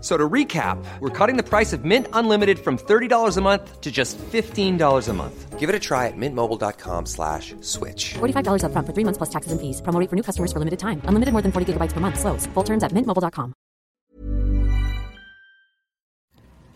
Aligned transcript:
F- 0.00 0.06
So 0.06 0.16
to 0.16 0.28
recap, 0.28 0.82
we're 1.00 1.10
cutting 1.10 1.36
the 1.36 1.42
price 1.42 1.74
of 1.74 1.84
Mint 1.84 2.06
Unlimited 2.14 2.58
from 2.58 2.78
$30 2.78 3.36
a 3.36 3.40
month 3.42 3.80
to 3.82 3.90
just 3.92 4.16
$15 4.32 5.08
a 5.08 5.12
month. 5.12 5.58
Give 5.58 5.68
it 5.68 5.74
a 5.74 5.78
try 5.78 6.06
at 6.06 6.16
mintmobile.com 6.16 7.04
slash 7.04 7.54
switch. 7.60 8.14
$45 8.14 8.62
upfront 8.64 8.86
for 8.86 8.94
three 8.94 9.04
months 9.04 9.18
plus 9.18 9.28
taxes 9.28 9.52
and 9.52 9.60
fees. 9.60 9.82
Promo 9.82 10.00
rate 10.00 10.08
for 10.08 10.16
new 10.16 10.22
customers 10.22 10.52
for 10.54 10.58
limited 10.58 10.78
time. 10.78 11.02
Unlimited 11.04 11.32
more 11.34 11.42
than 11.42 11.52
40 11.52 11.74
gigabytes 11.74 11.92
per 11.92 12.00
month. 12.00 12.18
Slows. 12.18 12.46
Full 12.54 12.64
terms 12.64 12.82
at 12.82 12.92
mintmobile.com. 12.92 13.52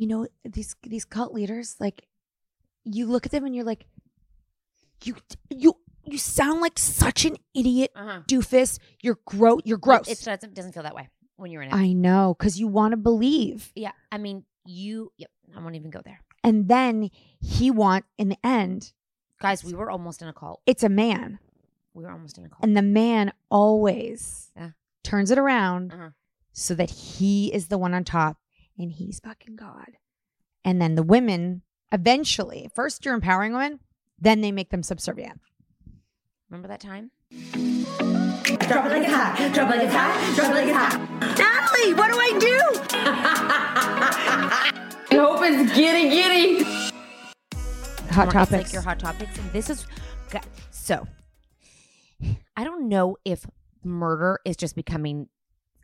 You 0.00 0.06
know 0.06 0.26
these 0.56 0.74
these 0.82 1.04
cult 1.04 1.32
leaders 1.38 1.76
like 1.78 1.98
you 2.84 3.04
look 3.06 3.26
at 3.26 3.32
them 3.32 3.44
and 3.44 3.54
you're 3.54 3.64
like 3.72 3.84
you 5.04 5.14
you 5.50 5.76
you 6.04 6.18
sound 6.18 6.60
like 6.60 6.78
such 6.78 7.24
an 7.24 7.36
idiot 7.54 7.90
Uh-huh. 7.94 8.20
doofus 8.26 8.78
you're 9.02 9.18
gross 9.26 9.60
you're 9.64 9.78
gross 9.88 10.08
It 10.08 10.22
doesn't 10.24 10.54
doesn't 10.54 10.72
feel 10.72 10.82
that 10.84 10.94
way 10.94 11.08
when 11.36 11.50
you're 11.50 11.62
in 11.62 11.68
it. 11.70 11.74
i 11.74 11.92
know 11.92 12.34
because 12.38 12.58
you 12.58 12.66
want 12.68 12.92
to 12.92 12.96
believe 12.96 13.72
yeah, 13.74 13.92
I 14.10 14.18
mean, 14.18 14.44
you. 14.66 15.12
Yep, 15.18 15.30
I 15.56 15.60
won't 15.62 15.74
even 15.76 15.90
go 15.90 16.00
there, 16.04 16.20
and 16.44 16.68
then 16.68 17.10
he 17.40 17.70
want 17.70 18.04
in 18.18 18.28
the 18.30 18.38
end 18.44 18.92
guys. 19.40 19.64
We 19.64 19.74
were 19.74 19.90
almost 19.90 20.22
in 20.22 20.28
a 20.28 20.32
cult. 20.32 20.60
it's 20.66 20.82
a 20.82 20.88
man 20.88 21.38
We 21.94 22.04
were 22.04 22.10
almost 22.10 22.38
in 22.38 22.44
a 22.44 22.48
cult. 22.48 22.62
and 22.64 22.76
the 22.76 22.82
man 22.82 23.32
always 23.50 24.50
Yeah. 24.56 24.70
turns 25.02 25.30
it 25.30 25.38
around 25.38 25.92
Uh-huh. 25.92 26.10
so 26.52 26.74
that 26.74 26.90
he 26.90 27.52
is 27.52 27.68
the 27.68 27.78
one 27.78 27.92
on 27.94 28.04
top 28.04 28.38
and 28.80 28.92
he's 28.92 29.20
fucking 29.20 29.56
god 29.56 29.92
and 30.64 30.80
then 30.80 30.94
the 30.94 31.02
women 31.02 31.62
eventually 31.92 32.68
first 32.74 33.04
you're 33.04 33.14
empowering 33.14 33.52
women 33.52 33.78
then 34.18 34.40
they 34.40 34.52
make 34.52 34.70
them 34.70 34.82
subservient 34.82 35.40
Remember 36.50 36.66
that 36.66 36.80
time? 36.80 37.12
Drop 37.30 38.86
it 38.86 38.90
like 38.90 39.02
it's 39.04 39.12
hot. 39.12 39.50
Drop 39.54 39.72
it 39.72 39.76
like 39.76 39.84
it's 39.86 39.94
hot. 39.94 40.34
Drop 40.34 40.50
it 40.50 40.54
like 40.54 40.66
it's 40.66 40.76
hot. 40.76 40.98
Natalie, 41.38 41.94
what 41.94 42.10
do 42.12 42.18
I 42.18 42.38
do? 42.40 42.58
I 45.10 45.14
hope 45.14 45.40
it's 45.44 45.72
giddy 45.76 46.10
giddy. 46.10 46.64
hot 48.10 48.24
It's 48.24 48.32
topics 48.32 48.50
like 48.50 48.72
your 48.72 48.82
hot 48.82 48.98
topics. 48.98 49.38
And 49.38 49.52
this 49.52 49.70
is 49.70 49.86
gu- 50.30 50.40
so. 50.72 51.06
I 52.56 52.64
don't 52.64 52.88
know 52.88 53.16
if 53.24 53.46
murder 53.84 54.40
is 54.44 54.56
just 54.56 54.74
becoming. 54.74 55.28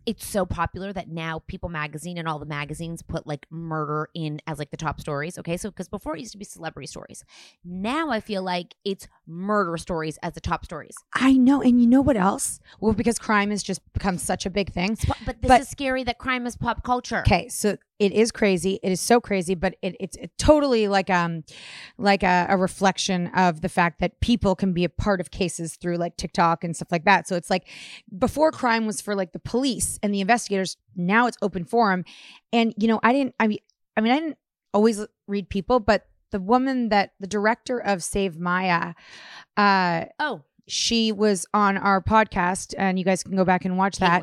It's 0.07 0.25
so 0.27 0.47
popular 0.47 0.93
that 0.93 1.09
now 1.09 1.41
People 1.49 1.69
Magazine 1.69 2.17
and 2.17 2.29
all 2.29 2.39
the 2.39 2.47
magazines 2.47 3.03
put 3.03 3.27
like 3.27 3.47
murder 3.51 4.09
in 4.15 4.41
as 4.47 4.59
like 4.59 4.71
the 4.71 4.77
top 4.77 5.01
stories. 5.01 5.37
Okay, 5.39 5.57
so 5.57 5.71
because 5.71 5.89
before 5.89 6.17
it 6.17 6.21
used 6.21 6.33
to 6.33 6.39
be 6.39 6.45
celebrity 6.45 6.87
stories, 6.87 7.25
now 7.65 8.11
I 8.11 8.21
feel 8.21 8.43
like 8.43 8.77
it's 8.85 9.09
murder 9.27 9.77
stories 9.77 10.19
as 10.23 10.35
the 10.35 10.41
top 10.41 10.65
stories. 10.65 10.95
i 11.15 11.33
know 11.33 11.61
and 11.61 11.81
you 11.81 11.87
know 11.87 12.01
what 12.01 12.17
else 12.17 12.61
well 12.81 12.93
because 12.93 13.19
crime 13.19 13.51
has 13.51 13.61
just 13.63 13.81
become 13.93 14.17
such 14.19 14.47
a 14.47 14.51
big 14.51 14.73
thing 14.73 14.97
But, 15.27 15.43
this 15.43 15.49
But- 15.49 15.61
is 15.63 15.69
scary 15.69 16.05
that 16.05 16.19
crime 16.19 16.47
is 16.47 16.57
pop 16.57 16.85
culture. 16.85 17.21
okay 17.27 17.49
so 17.49 17.77
it 17.99 18.13
is 18.13 18.31
crazy. 18.31 18.79
It 18.83 18.93
is 18.93 19.01
so 19.01 19.21
crazy 19.21 19.55
but 19.55 19.77
it, 19.83 19.97
it's 20.01 20.17
totally 20.39 20.89
like 20.89 21.11
um 21.11 21.45
like 21.99 22.23
a, 22.23 22.47
a 22.49 22.57
reflection 22.57 23.29
of 23.29 23.61
the 23.61 23.69
fact 23.69 24.01
that 24.01 24.21
people 24.21 24.55
can 24.55 24.73
be 24.73 24.85
a 24.85 24.89
part 24.89 25.21
of 25.21 25.31
cases 25.31 25.77
through 25.77 25.97
like 25.97 26.17
tiktok 26.17 26.65
and 26.65 26.75
stuff 26.75 26.89
like 26.91 27.05
that. 27.05 27.27
So 27.27 27.37
it's 27.37 27.51
like 27.51 27.69
before 28.19 28.53
crime 28.53 28.87
was 28.87 29.01
for 29.01 29.15
like 29.15 29.33
the 29.33 29.39
police 29.39 29.99
and 30.03 30.13
the 30.13 30.21
investigators 30.21 30.77
now 30.95 31.27
it's 31.27 31.39
open 31.43 31.65
forum. 31.65 32.05
And 32.53 32.75
you 32.77 32.89
know 32.89 33.01
i 33.03 33.13
didn't 33.13 33.35
i 33.41 33.47
mean 33.47 33.59
i 33.97 34.01
mean 34.01 34.13
i 34.13 34.21
didn't 34.21 34.39
always 34.75 35.05
read 35.27 35.49
people 35.49 35.81
but 35.81 36.07
the 36.33 36.41
woman 36.41 36.91
that 36.91 37.13
the 37.21 37.27
director 37.27 37.79
of 37.79 38.03
save 38.03 38.39
maya 38.39 38.93
uh 39.57 40.05
Oh, 40.19 40.43
she 40.69 41.13
was 41.13 41.47
on 41.55 41.77
our 41.77 42.03
podcast 42.03 42.75
and 42.77 42.99
you 42.99 43.05
guys 43.05 43.23
can 43.23 43.37
go 43.37 43.45
back 43.45 43.65
and 43.65 43.79
watch 43.79 43.99
that. 43.99 44.23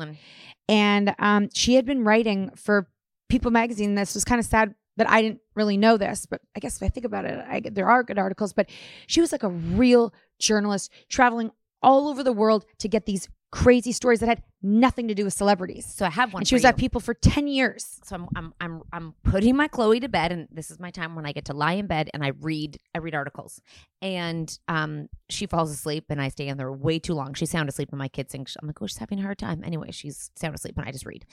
And 0.68 1.14
um, 1.18 1.48
she 1.54 1.74
had 1.74 1.84
been 1.86 2.04
writing 2.04 2.50
for 2.56 2.88
People 3.28 3.50
magazine. 3.50 3.94
This 3.94 4.14
was 4.14 4.24
kind 4.24 4.38
of 4.38 4.46
sad 4.46 4.74
that 4.96 5.08
I 5.10 5.22
didn't 5.22 5.40
really 5.54 5.76
know 5.76 5.96
this, 5.96 6.26
but 6.26 6.40
I 6.56 6.60
guess 6.60 6.76
if 6.76 6.82
I 6.82 6.88
think 6.88 7.06
about 7.06 7.24
it, 7.24 7.44
I, 7.48 7.62
there 7.70 7.88
are 7.90 8.02
good 8.02 8.18
articles. 8.18 8.52
But 8.52 8.68
she 9.06 9.20
was 9.20 9.32
like 9.32 9.42
a 9.42 9.48
real 9.48 10.12
journalist 10.38 10.92
traveling 11.08 11.50
all 11.82 12.08
over 12.08 12.22
the 12.22 12.32
world 12.32 12.64
to 12.78 12.88
get 12.88 13.06
these 13.06 13.28
crazy 13.54 13.92
stories 13.92 14.18
that 14.18 14.28
had 14.28 14.42
nothing 14.62 15.06
to 15.06 15.14
do 15.14 15.22
with 15.22 15.32
celebrities. 15.32 15.86
So 15.86 16.04
I 16.04 16.10
have 16.10 16.32
one. 16.32 16.40
and 16.40 16.48
she 16.48 16.56
was 16.56 16.64
at 16.64 16.76
people 16.76 17.00
for 17.00 17.14
10 17.14 17.46
years. 17.46 18.00
so 18.02 18.16
I'm, 18.16 18.28
I'm 18.34 18.54
I'm 18.60 18.82
I'm 18.92 19.14
putting 19.22 19.54
my 19.54 19.68
Chloe 19.68 20.00
to 20.00 20.08
bed, 20.08 20.32
and 20.32 20.48
this 20.50 20.72
is 20.72 20.80
my 20.80 20.90
time 20.90 21.14
when 21.14 21.24
I 21.24 21.30
get 21.30 21.44
to 21.46 21.52
lie 21.54 21.74
in 21.74 21.86
bed 21.86 22.10
and 22.12 22.24
I 22.24 22.32
read 22.40 22.78
I 22.96 22.98
read 22.98 23.14
articles, 23.14 23.60
and 24.02 24.58
um 24.66 25.08
she 25.30 25.46
falls 25.46 25.70
asleep 25.70 26.06
and 26.10 26.20
I 26.20 26.28
stay 26.30 26.48
in 26.48 26.56
there 26.56 26.72
way 26.72 26.98
too 26.98 27.14
long. 27.14 27.34
She's 27.34 27.50
sound 27.50 27.68
asleep 27.68 27.90
and 27.92 27.98
my 27.98 28.08
kids 28.08 28.32
think 28.32 28.48
I'm 28.60 28.66
like 28.66 28.82
oh 28.82 28.88
she's 28.88 28.98
having 28.98 29.20
a 29.20 29.22
hard 29.22 29.38
time. 29.38 29.62
Anyway, 29.62 29.92
she's 29.92 30.32
sound 30.34 30.56
asleep 30.56 30.76
and 30.76 30.88
I 30.88 30.90
just 30.90 31.06
read. 31.06 31.24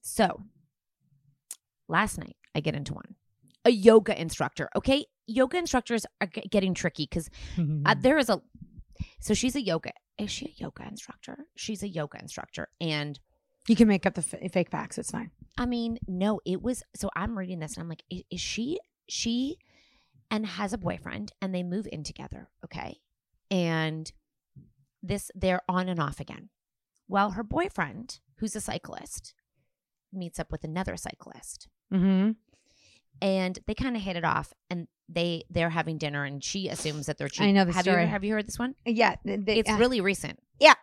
So 0.00 0.42
last 1.98 2.18
night 2.18 2.36
I 2.56 2.60
get 2.60 2.74
into 2.74 2.92
one, 2.94 3.14
a 3.64 3.70
yoga 3.70 4.14
instructor. 4.20 4.68
Okay, 4.76 5.00
yoga 5.26 5.56
instructors 5.58 6.04
are 6.20 6.26
g- 6.26 6.48
getting 6.50 6.74
tricky 6.74 7.04
because 7.08 7.30
uh, 7.86 7.94
there 8.04 8.18
is 8.18 8.28
a 8.28 8.42
so 9.20 9.32
she's 9.34 9.56
a 9.56 9.62
yoga. 9.62 9.92
Is 10.18 10.30
she 10.30 10.46
a 10.46 10.54
yoga 10.64 10.84
instructor? 10.94 11.36
She's 11.56 11.82
a 11.82 11.88
yoga 11.88 12.18
instructor, 12.20 12.68
and 12.80 13.18
You 13.68 13.76
can 13.76 13.88
make 13.88 14.04
up 14.06 14.14
the 14.14 14.26
f- 14.30 14.52
fake 14.52 14.70
facts. 14.70 14.98
It's 14.98 15.10
fine. 15.10 15.30
I 15.56 15.66
mean, 15.66 15.98
no, 16.06 16.40
it 16.44 16.60
was 16.62 16.82
so 17.00 17.08
I'm 17.16 17.38
reading 17.38 17.60
this 17.60 17.74
and 17.74 17.82
I'm 17.82 17.88
like, 17.88 18.04
is, 18.10 18.22
is 18.30 18.40
she 18.40 18.78
she 19.08 19.58
and 20.30 20.46
has 20.46 20.72
a 20.72 20.78
boyfriend 20.78 21.32
and 21.40 21.54
they 21.54 21.62
move 21.62 21.86
in 21.90 22.02
together, 22.04 22.48
okay? 22.64 22.98
And 23.50 24.10
this 25.02 25.30
they're 25.34 25.62
on 25.68 25.88
and 25.88 26.00
off 26.00 26.18
again. 26.20 26.48
Well, 27.08 27.30
her 27.32 27.42
boyfriend, 27.44 28.20
who's 28.38 28.56
a 28.56 28.60
cyclist, 28.60 29.34
meets 30.14 30.38
up 30.38 30.50
with 30.52 30.64
another 30.64 30.96
cyclist. 30.96 31.68
Mm-hmm. 31.92 32.32
And 33.22 33.58
they 33.66 33.74
kind 33.74 33.96
of 33.96 34.02
hit 34.02 34.16
it 34.16 34.24
off 34.24 34.52
and 34.70 34.88
they 35.08 35.44
they're 35.50 35.70
having 35.70 35.98
dinner 35.98 36.24
and 36.24 36.42
she 36.42 36.68
assumes 36.68 37.06
that 37.06 37.18
they're 37.18 37.28
cheating. 37.28 37.48
I 37.48 37.52
know 37.52 37.64
the 37.64 37.72
have 37.72 37.86
You 37.86 37.92
story. 37.92 38.02
ever, 38.02 38.10
have 38.10 38.24
you 38.24 38.32
heard 38.34 38.46
this 38.46 38.58
one? 38.58 38.74
Yeah. 38.84 39.16
They, 39.24 39.58
It's 39.58 39.70
uh, 39.70 39.76
really 39.78 40.00
recent. 40.00 40.38
Yeah. 40.58 40.74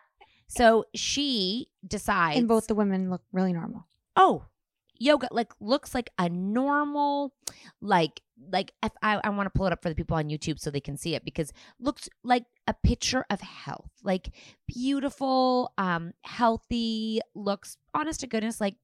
So 0.48 0.84
she 0.94 1.68
decides 1.86 2.38
And 2.38 2.48
both 2.48 2.66
the 2.66 2.74
women 2.74 3.10
look 3.10 3.22
really 3.32 3.52
normal. 3.52 3.86
oh 4.16 4.44
yoga 4.98 5.26
like 5.32 5.52
looks 5.58 5.96
like 5.96 6.10
a 6.16 6.28
normal 6.28 7.34
like 7.80 8.20
like 8.52 8.72
if 8.84 8.92
i, 9.02 9.18
I 9.24 9.30
want 9.30 9.46
to 9.46 9.50
pull 9.50 9.66
it 9.66 9.72
up 9.72 9.82
for 9.82 9.88
the 9.88 9.96
people 9.96 10.16
on 10.16 10.26
youtube 10.28 10.60
so 10.60 10.70
they 10.70 10.80
can 10.80 10.96
see 10.96 11.16
it 11.16 11.24
because 11.24 11.52
looks 11.80 12.08
like 12.22 12.44
a 12.68 12.74
picture 12.84 13.24
of 13.28 13.40
health 13.40 13.90
like 14.04 14.28
beautiful 14.68 15.72
um 15.76 16.12
healthy 16.22 17.20
looks 17.34 17.78
honest 17.94 18.20
to 18.20 18.28
goodness 18.28 18.60
like 18.60 18.76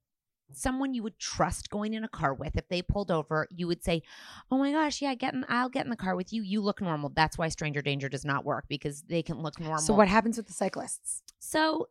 someone 0.52 0.94
you 0.94 1.02
would 1.02 1.18
trust 1.18 1.70
going 1.70 1.94
in 1.94 2.04
a 2.04 2.08
car 2.08 2.32
with 2.34 2.56
if 2.56 2.68
they 2.68 2.80
pulled 2.82 3.10
over 3.10 3.46
you 3.50 3.66
would 3.66 3.84
say 3.84 4.02
oh 4.50 4.58
my 4.58 4.72
gosh 4.72 5.02
yeah 5.02 5.14
get 5.14 5.34
in 5.34 5.44
i'll 5.48 5.68
get 5.68 5.84
in 5.84 5.90
the 5.90 5.96
car 5.96 6.16
with 6.16 6.32
you 6.32 6.42
you 6.42 6.60
look 6.60 6.80
normal 6.80 7.10
that's 7.14 7.36
why 7.36 7.48
stranger 7.48 7.82
danger 7.82 8.08
does 8.08 8.24
not 8.24 8.44
work 8.44 8.64
because 8.68 9.02
they 9.02 9.22
can 9.22 9.42
look 9.42 9.60
normal 9.60 9.78
So 9.78 9.94
what 9.94 10.08
happens 10.08 10.36
with 10.36 10.46
the 10.46 10.52
cyclists? 10.52 11.22
so 11.38 11.88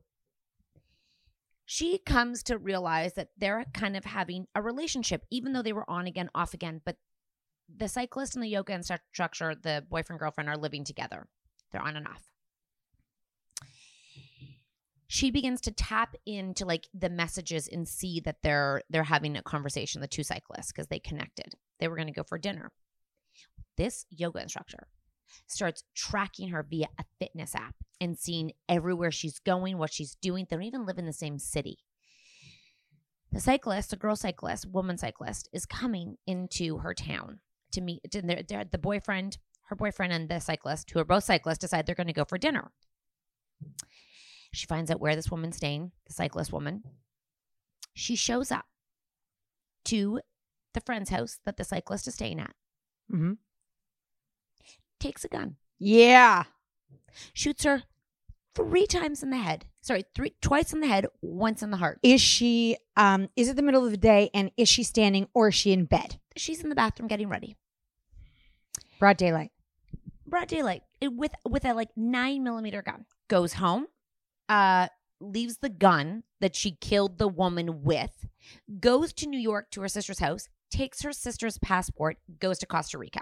she 1.70 1.98
comes 1.98 2.44
to 2.44 2.58
realize 2.58 3.14
that 3.16 3.30
they're 3.38 3.66
kind 3.74 3.98
of 3.98 4.06
having 4.06 4.48
a 4.56 4.62
relationship, 4.62 5.26
even 5.30 5.52
though 5.52 5.62
they 5.62 5.74
were 5.74 5.88
on 5.90 6.08
again, 6.08 6.30
off 6.34 6.54
again. 6.54 6.80
But 6.84 6.96
the 7.68 7.90
cyclist 7.90 8.36
and 8.36 8.44
the 8.44 8.48
yoga 8.48 8.74
instructor, 8.74 9.54
the 9.54 9.84
boyfriend 9.90 10.22
girlfriend, 10.22 10.50
are 10.50 10.56
living 10.56 10.86
together. 10.86 11.28
They're 11.72 11.82
on 11.82 11.98
and 11.98 12.08
off. 12.08 12.24
She 15.08 15.32
begins 15.32 15.62
to 15.62 15.72
tap 15.72 16.16
into 16.26 16.66
like 16.66 16.88
the 16.94 17.10
messages 17.10 17.68
and 17.68 17.88
see 17.88 18.20
that 18.22 18.38
they're 18.44 18.82
they're 18.90 19.04
having 19.04 19.38
a 19.38 19.42
conversation. 19.42 20.02
The 20.02 20.08
two 20.08 20.24
cyclists 20.24 20.72
because 20.72 20.88
they 20.88 21.00
connected. 21.00 21.54
They 21.80 21.88
were 21.88 21.96
going 21.96 22.08
to 22.08 22.14
go 22.14 22.24
for 22.24 22.38
dinner. 22.38 22.72
This 23.78 24.06
yoga 24.10 24.42
instructor 24.42 24.88
starts 25.46 25.84
tracking 25.96 26.50
her 26.50 26.66
via 26.68 26.88
a 27.00 27.06
fitness 27.20 27.56
app 27.56 27.76
and 28.02 28.18
seeing 28.18 28.52
everywhere 28.68 29.12
she's 29.12 29.40
going, 29.40 29.78
what 29.78 29.94
she's 29.94 30.16
doing. 30.16 30.46
They 30.50 30.56
don't 30.56 30.64
even 30.64 30.86
live 30.86 30.98
in 30.98 31.06
the 31.06 31.14
same 31.14 31.40
city. 31.40 31.78
The 33.32 33.40
cyclist, 33.40 33.94
a 33.94 33.98
girl 33.98 34.16
cyclist, 34.16 34.66
woman 34.72 34.98
cyclist, 34.98 35.50
is 35.52 35.66
coming 35.66 36.18
into 36.26 36.78
her 36.80 36.94
town 36.94 37.40
to 37.72 37.82
meet 37.82 38.02
the 38.12 38.80
boyfriend, 38.82 39.38
her 39.68 39.76
boyfriend, 39.76 40.14
and 40.14 40.30
the 40.30 40.40
cyclist, 40.40 40.90
who 40.92 41.00
are 41.00 41.06
both 41.06 41.26
cyclists, 41.26 41.60
decide 41.60 41.86
they're 41.86 41.96
going 41.96 42.08
to 42.08 42.14
go 42.14 42.26
for 42.26 42.38
dinner. 42.38 42.72
She 44.58 44.66
finds 44.66 44.90
out 44.90 45.00
where 45.00 45.16
this 45.16 45.30
woman's 45.30 45.58
staying, 45.58 45.92
the 46.08 46.14
cyclist 46.14 46.52
woman. 46.52 46.84
She 47.94 48.16
shows 48.16 48.52
up 48.52 48.66
to 49.86 50.20
the 50.74 50.82
friend's 50.82 51.12
house 51.12 51.40
that 51.46 51.58
the 51.58 51.64
cyclist 51.64 52.08
is 52.08 52.16
staying 52.16 52.40
at, 52.40 52.56
Mm-hmm. 53.14 53.34
takes 55.00 55.24
a 55.24 55.28
gun, 55.28 55.58
Yeah. 55.78 56.46
shoots 57.34 57.66
her 57.66 57.84
three 58.56 58.88
times 58.88 59.22
in 59.22 59.30
the 59.30 59.38
head. 59.38 59.66
Sorry, 59.82 60.06
three 60.16 60.34
twice 60.42 60.74
in 60.74 60.80
the 60.82 60.88
head, 60.88 61.06
once 61.22 61.62
in 61.62 61.70
the 61.70 61.78
heart. 61.78 62.00
Is 62.02 62.20
she 62.20 62.78
um 62.96 63.30
is 63.36 63.50
it 63.50 63.56
the 63.58 63.62
middle 63.62 63.86
of 63.86 63.92
the 63.92 63.98
day 63.98 64.32
and 64.34 64.50
is 64.58 64.68
she 64.68 64.82
standing 64.84 65.28
or 65.36 65.50
is 65.50 65.56
she 65.56 65.72
in 65.72 65.86
bed? 65.86 66.20
She's 66.36 66.62
in 66.64 66.70
the 66.70 66.76
bathroom 66.76 67.08
getting 67.08 67.30
ready. 67.30 67.56
Broad 69.00 69.18
daylight. 69.18 69.52
Broad 70.26 70.48
daylight 70.48 70.82
it- 71.00 71.14
with 71.14 71.34
with 71.48 71.64
a 71.64 71.74
like 71.74 71.96
nine 71.96 72.44
millimeter 72.44 72.82
gun. 72.82 73.06
Goes 73.28 73.54
home, 73.54 73.86
uh, 74.50 74.88
leaves 75.20 75.58
the 75.58 75.70
gun 75.70 76.24
that 76.40 76.56
she 76.56 76.72
killed 76.80 77.18
the 77.18 77.28
woman 77.28 77.84
with, 77.84 78.26
goes 78.80 79.14
to 79.14 79.28
New 79.28 79.40
York 79.40 79.72
to 79.72 79.82
her 79.82 79.88
sister's 79.88 80.20
house, 80.20 80.48
takes 80.70 81.02
her 81.02 81.12
sister's 81.14 81.58
passport, 81.58 82.18
goes 82.40 82.60
to 82.60 82.66
Costa 82.66 82.98
Rica. 82.98 83.22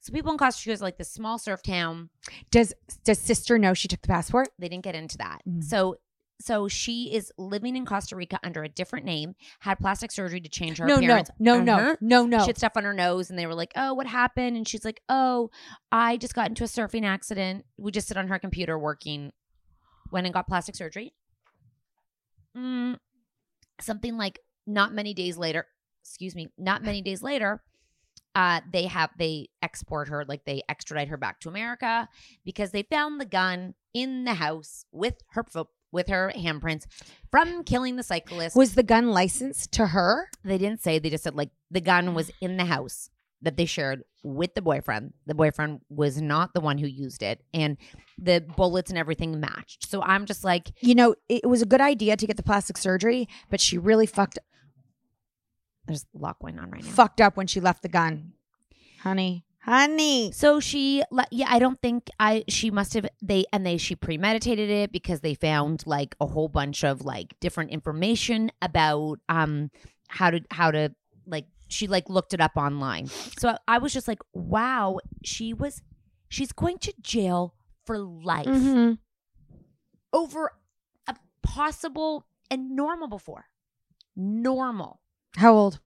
So 0.00 0.12
people 0.12 0.30
in 0.32 0.38
Costa 0.38 0.68
Rica 0.68 0.74
is 0.74 0.82
like 0.82 0.98
this 0.98 1.10
small 1.10 1.38
surf 1.38 1.62
town. 1.62 2.10
Does 2.50 2.74
does 3.04 3.18
sister 3.18 3.58
know 3.58 3.74
she 3.74 3.88
took 3.88 4.02
the 4.02 4.08
passport? 4.08 4.48
They 4.58 4.68
didn't 4.68 4.84
get 4.84 4.94
into 4.94 5.18
that. 5.18 5.40
Mm. 5.48 5.64
So 5.64 5.96
so 6.38 6.68
she 6.68 7.14
is 7.14 7.32
living 7.38 7.76
in 7.76 7.86
Costa 7.86 8.14
Rica 8.14 8.38
under 8.44 8.62
a 8.62 8.68
different 8.68 9.06
name, 9.06 9.34
had 9.60 9.78
plastic 9.78 10.12
surgery 10.12 10.40
to 10.42 10.50
change 10.50 10.76
her 10.76 10.86
no, 10.86 10.96
appearance. 10.96 11.30
no, 11.38 11.60
no, 11.62 11.74
Uh-huh. 11.76 11.96
no, 12.02 12.26
no, 12.26 12.36
no. 12.36 12.38
She 12.40 12.48
had 12.48 12.58
stuff 12.58 12.76
on 12.76 12.84
her 12.84 12.92
nose, 12.92 13.30
and 13.30 13.38
they 13.38 13.46
were 13.46 13.54
like, 13.54 13.72
"Oh, 13.74 13.94
what 13.94 14.06
happened?" 14.06 14.54
And 14.54 14.68
she's 14.68 14.84
like, 14.84 15.00
"Oh, 15.08 15.50
I 15.90 16.18
just 16.18 16.34
got 16.34 16.48
into 16.50 16.62
a 16.62 16.66
surfing 16.66 17.04
accident. 17.06 17.64
We 17.78 17.90
just 17.90 18.06
sit 18.06 18.18
on 18.18 18.28
her 18.28 18.38
computer 18.38 18.78
working. 18.78 19.32
Went 20.10 20.26
and 20.26 20.34
got 20.34 20.46
plastic 20.46 20.74
surgery. 20.74 21.12
Mm, 22.56 22.96
something 23.80 24.16
like 24.16 24.40
not 24.66 24.92
many 24.92 25.14
days 25.14 25.36
later. 25.36 25.66
Excuse 26.02 26.34
me, 26.34 26.48
not 26.56 26.82
many 26.82 27.02
days 27.02 27.22
later." 27.22 27.62
Uh, 28.34 28.60
they 28.70 28.84
have 28.84 29.10
they 29.18 29.48
export 29.62 30.08
her 30.08 30.22
like 30.28 30.44
they 30.44 30.62
extradite 30.68 31.08
her 31.08 31.16
back 31.16 31.40
to 31.40 31.48
America 31.48 32.06
because 32.44 32.70
they 32.70 32.82
found 32.82 33.18
the 33.18 33.24
gun 33.24 33.74
in 33.94 34.24
the 34.24 34.34
house 34.34 34.84
with 34.92 35.14
her 35.30 35.42
fo- 35.42 35.70
with 35.90 36.08
her 36.08 36.30
handprints 36.36 36.84
from 37.30 37.64
killing 37.64 37.96
the 37.96 38.02
cyclist. 38.02 38.54
Was 38.54 38.74
the 38.74 38.82
gun 38.82 39.10
licensed 39.10 39.72
to 39.72 39.86
her? 39.86 40.28
They 40.44 40.58
didn't 40.58 40.82
say. 40.82 40.98
They 40.98 41.08
just 41.08 41.24
said 41.24 41.34
like 41.34 41.48
the 41.70 41.80
gun 41.80 42.14
was 42.14 42.30
in 42.42 42.58
the 42.58 42.66
house 42.66 43.08
that 43.42 43.56
they 43.56 43.66
shared 43.66 44.02
with 44.22 44.54
the 44.54 44.62
boyfriend. 44.62 45.12
The 45.26 45.34
boyfriend 45.34 45.80
was 45.88 46.20
not 46.20 46.54
the 46.54 46.60
one 46.60 46.78
who 46.78 46.86
used 46.86 47.22
it, 47.22 47.42
and 47.52 47.76
the 48.18 48.44
bullets 48.56 48.90
and 48.90 48.98
everything 48.98 49.38
matched. 49.40 49.88
So 49.88 50.02
I'm 50.02 50.26
just 50.26 50.42
like, 50.42 50.72
You 50.80 50.94
know, 50.94 51.14
it 51.28 51.46
was 51.46 51.62
a 51.62 51.66
good 51.66 51.80
idea 51.80 52.16
to 52.16 52.26
get 52.26 52.36
the 52.36 52.42
plastic 52.42 52.78
surgery, 52.78 53.28
but 53.50 53.60
she 53.60 53.78
really 53.78 54.06
fucked 54.06 54.38
there's 55.86 56.04
a 56.14 56.18
lot 56.18 56.38
going 56.40 56.58
on 56.58 56.70
right 56.70 56.82
now. 56.82 56.90
fucked 56.90 57.20
up 57.20 57.36
when 57.36 57.46
she 57.46 57.60
left 57.60 57.82
the 57.82 57.88
gun. 57.88 58.32
Honey. 59.02 59.44
Honey. 59.60 60.32
So 60.32 60.60
she, 60.60 61.02
yeah, 61.30 61.46
I 61.48 61.58
don't 61.58 61.80
think 61.80 62.08
I. 62.20 62.44
She 62.48 62.70
must 62.70 62.94
have 62.94 63.06
they 63.20 63.44
and 63.52 63.66
they 63.66 63.78
she 63.78 63.96
premeditated 63.96 64.70
it 64.70 64.92
because 64.92 65.20
they 65.20 65.34
found 65.34 65.84
like 65.86 66.14
a 66.20 66.26
whole 66.26 66.48
bunch 66.48 66.84
of 66.84 67.02
like 67.02 67.34
different 67.40 67.70
information 67.70 68.52
about 68.62 69.18
um 69.28 69.70
how 70.08 70.30
to 70.30 70.40
how 70.52 70.70
to 70.70 70.92
like 71.26 71.46
she 71.68 71.86
like 71.86 72.08
looked 72.08 72.32
it 72.34 72.40
up 72.40 72.56
online. 72.56 73.06
So 73.38 73.50
I, 73.50 73.58
I 73.68 73.78
was 73.78 73.92
just 73.92 74.08
like, 74.08 74.20
wow, 74.32 74.98
she 75.24 75.52
was 75.52 75.82
she's 76.28 76.52
going 76.52 76.78
to 76.78 76.94
jail 77.00 77.54
for 77.84 77.98
life 77.98 78.46
Mm-hmm. 78.46 78.94
over 80.12 80.52
a 81.06 81.14
possible 81.42 82.26
and 82.50 82.70
normal 82.70 83.08
before 83.08 83.46
normal. 84.16 85.00
How 85.36 85.52
old? 85.54 85.80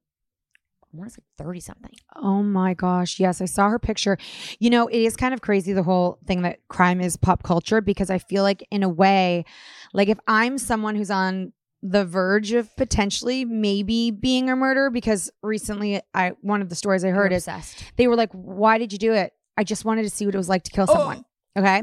I 0.92 0.96
want 0.96 1.10
to 1.10 1.14
say 1.14 1.22
thirty 1.38 1.60
something. 1.60 1.92
Oh 2.16 2.42
my 2.42 2.74
gosh. 2.74 3.20
Yes, 3.20 3.40
I 3.40 3.44
saw 3.44 3.68
her 3.68 3.78
picture. 3.78 4.18
You 4.58 4.70
know, 4.70 4.88
it 4.88 4.98
is 4.98 5.16
kind 5.16 5.32
of 5.34 5.40
crazy 5.40 5.72
the 5.72 5.82
whole 5.84 6.18
thing 6.26 6.42
that 6.42 6.66
crime 6.68 7.00
is 7.00 7.16
pop 7.16 7.42
culture 7.42 7.80
because 7.80 8.10
I 8.10 8.18
feel 8.18 8.42
like, 8.42 8.66
in 8.70 8.82
a 8.82 8.88
way, 8.88 9.44
like 9.92 10.08
if 10.08 10.18
I'm 10.26 10.58
someone 10.58 10.96
who's 10.96 11.10
on 11.10 11.52
the 11.82 12.04
verge 12.04 12.52
of 12.52 12.74
potentially 12.76 13.44
maybe 13.44 14.10
being 14.10 14.50
a 14.50 14.56
murderer, 14.56 14.90
because 14.90 15.30
recently 15.42 16.00
I 16.14 16.32
one 16.42 16.60
of 16.62 16.68
the 16.68 16.74
stories 16.74 17.04
I 17.04 17.08
heard 17.10 17.32
is 17.32 17.48
obsessed. 17.48 17.84
they 17.96 18.06
were 18.06 18.16
like, 18.16 18.30
Why 18.32 18.78
did 18.78 18.92
you 18.92 18.98
do 18.98 19.12
it? 19.12 19.32
I 19.56 19.64
just 19.64 19.84
wanted 19.84 20.02
to 20.02 20.10
see 20.10 20.26
what 20.26 20.34
it 20.34 20.38
was 20.38 20.48
like 20.48 20.62
to 20.64 20.70
kill 20.70 20.86
someone. 20.86 21.24
Okay. 21.58 21.82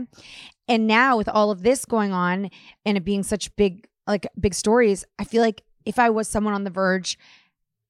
And 0.67 0.87
now 0.87 1.17
with 1.17 1.27
all 1.29 1.51
of 1.51 1.61
this 1.63 1.85
going 1.85 2.11
on 2.11 2.49
and 2.85 2.97
it 2.97 3.03
being 3.05 3.23
such 3.23 3.55
big, 3.55 3.87
like 4.05 4.27
big 4.39 4.53
stories, 4.53 5.05
I 5.19 5.23
feel 5.23 5.41
like 5.41 5.61
if 5.85 5.97
I 5.99 6.09
was 6.09 6.27
someone 6.27 6.53
on 6.53 6.63
the 6.63 6.69
verge, 6.69 7.17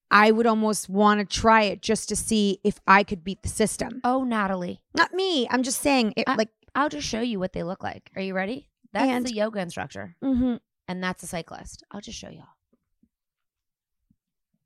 I 0.09 0.31
would 0.31 0.45
almost 0.47 0.87
want 0.89 1.19
to 1.19 1.25
try 1.25 1.63
it 1.63 1.81
just 1.81 2.07
to 2.09 2.15
see 2.15 2.59
if 2.63 2.79
I 2.87 3.03
could 3.03 3.23
beat 3.23 3.43
the 3.43 3.49
system. 3.49 3.99
Oh, 4.03 4.23
Natalie. 4.23 4.81
Not 4.95 5.13
me. 5.13 5.47
I'm 5.49 5.63
just 5.63 5.81
saying 5.81 6.13
it 6.15 6.25
I- 6.27 6.35
like 6.35 6.49
I'll 6.75 6.89
just 6.89 7.07
show 7.07 7.21
you 7.21 7.39
what 7.39 7.53
they 7.53 7.63
look 7.63 7.83
like. 7.83 8.09
Are 8.15 8.21
you 8.21 8.33
ready? 8.33 8.69
That's 8.93 9.07
And- 9.09 9.25
the 9.25 9.33
yoga 9.33 9.59
instructor. 9.59 10.15
mhm. 10.23 10.59
And 10.87 11.03
that's 11.03 11.23
a 11.23 11.27
cyclist. 11.27 11.83
I'll 11.91 12.01
just 12.01 12.17
show 12.17 12.29
y'all. 12.29 12.45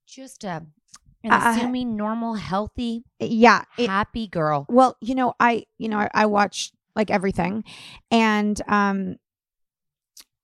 Just 0.08 0.44
a 0.44 0.66
an 1.24 1.32
Uh, 1.32 1.54
assuming 1.56 1.96
normal, 1.96 2.34
healthy, 2.34 3.04
Yeah. 3.20 3.64
it- 3.78 3.90
happy 3.90 4.28
girl. 4.28 4.66
Well, 4.68 4.98
you 5.02 5.14
know, 5.16 5.34
I 5.40 5.66
you 5.78 5.88
know 5.88 6.00
I, 6.00 6.10
I 6.14 6.26
watch 6.26 6.72
like 6.96 7.10
everything, 7.12 7.64
and 8.10 8.60
um, 8.68 9.18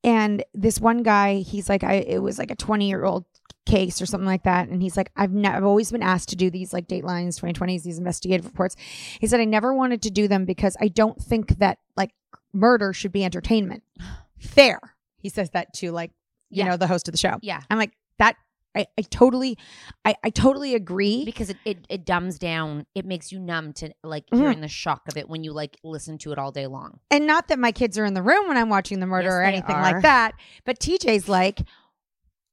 and 0.04 0.44
this 0.54 0.80
one 0.80 1.04
guy, 1.04 1.38
he's 1.40 1.68
like, 1.68 1.84
I 1.84 1.94
it 1.96 2.20
was 2.20 2.38
like 2.38 2.52
a 2.52 2.56
twenty 2.56 2.88
year 2.88 3.04
old 3.04 3.26
case 3.66 4.02
or 4.02 4.06
something 4.06 4.28
like 4.28 4.44
that, 4.44 4.70
and 4.70 4.82
he's 4.82 4.96
like, 4.96 5.12
I've 5.18 5.34
never, 5.34 5.58
I've 5.58 5.66
always 5.66 5.92
been 5.92 6.04
asked 6.04 6.30
to 6.30 6.36
do 6.38 6.50
these 6.50 6.72
like 6.72 6.88
Datelines, 6.88 7.38
twenty 7.40 7.54
twenties, 7.54 7.84
these 7.84 7.98
investigative 7.98 8.46
reports. 8.46 8.76
He 9.20 9.28
said 9.28 9.40
I 9.42 9.46
never 9.46 9.74
wanted 9.74 10.02
to 10.04 10.12
do 10.12 10.28
them 10.28 10.46
because 10.46 10.78
I 10.80 10.88
don't 10.90 11.20
think 11.22 11.58
that 11.58 11.80
like 11.98 12.12
murder 12.54 12.94
should 12.94 13.12
be 13.12 13.26
entertainment. 13.26 13.84
Fair. 14.40 14.80
He 15.18 15.30
says 15.30 15.50
that 15.52 15.74
to 15.76 15.92
like 15.92 16.12
you 16.50 16.64
Yeah. 16.64 16.70
know 16.70 16.78
the 16.78 16.88
host 16.88 17.08
of 17.08 17.12
the 17.14 17.18
show. 17.18 17.38
Yeah. 17.42 17.62
I'm 17.70 17.78
like 17.78 17.92
that. 18.20 18.36
I, 18.76 18.86
I 18.96 19.02
totally, 19.02 19.58
I, 20.06 20.14
I 20.24 20.30
totally 20.30 20.76
agree. 20.76 21.26
because 21.26 21.50
it, 21.50 21.58
it 21.66 21.86
it 21.90 22.06
dumbs 22.06 22.38
down 22.38 22.86
it 22.94 23.06
makes 23.06 23.32
you 23.32 23.40
numb 23.40 23.74
to 23.74 23.92
like 24.04 24.26
Mhm. 24.30 24.38
hearing 24.38 24.62
the 24.62 24.68
shock 24.68 25.02
of 25.10 25.18
it 25.18 25.28
when 25.28 25.44
you 25.44 25.52
like 25.52 25.78
listen 25.84 26.20
to 26.20 26.32
it 26.32 26.38
all 26.38 26.52
day 26.52 26.68
long 26.68 27.00
and 27.10 27.26
not 27.26 27.48
that 27.48 27.58
my 27.58 27.72
kids 27.72 27.98
are 27.98 28.06
in 28.06 28.14
the 28.14 28.22
room 28.22 28.48
when 28.48 28.56
I'm 28.56 28.70
watching 28.70 29.00
the 29.00 29.08
murder 29.08 29.30
Yes, 29.30 29.34
or 29.34 29.42
anything 29.44 29.76
are. 29.76 29.82
like 29.82 30.02
that. 30.04 30.34
But 30.64 30.80
TJ's 30.80 31.28
like, 31.28 31.62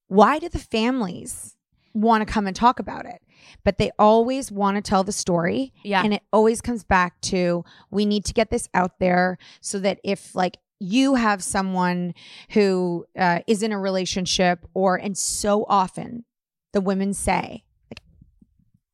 why 0.08 0.38
do 0.38 0.48
the 0.48 0.58
families 0.58 1.56
want 1.92 2.26
to 2.26 2.32
come 2.32 2.46
and 2.46 2.56
talk 2.56 2.78
about 2.78 3.06
it? 3.06 3.20
But 3.64 3.78
they 3.78 3.90
always 3.98 4.50
want 4.50 4.76
to 4.76 4.82
tell 4.82 5.04
the 5.04 5.12
story. 5.12 5.72
Yeah. 5.82 6.02
And 6.02 6.14
it 6.14 6.22
always 6.32 6.60
comes 6.60 6.84
back 6.84 7.20
to 7.22 7.64
we 7.90 8.06
need 8.06 8.24
to 8.26 8.32
get 8.32 8.50
this 8.50 8.68
out 8.74 8.98
there 8.98 9.36
so 9.60 9.78
that 9.80 9.98
if 10.04 10.34
like 10.34 10.56
you 10.80 11.14
have 11.14 11.42
someone 11.42 12.14
who 12.50 13.06
uh, 13.16 13.40
is 13.46 13.62
in 13.62 13.72
a 13.72 13.78
relationship 13.78 14.66
or, 14.74 14.96
and 14.96 15.16
so 15.16 15.64
often 15.68 16.24
the 16.72 16.80
women 16.80 17.14
say, 17.14 17.64
like, 17.90 18.00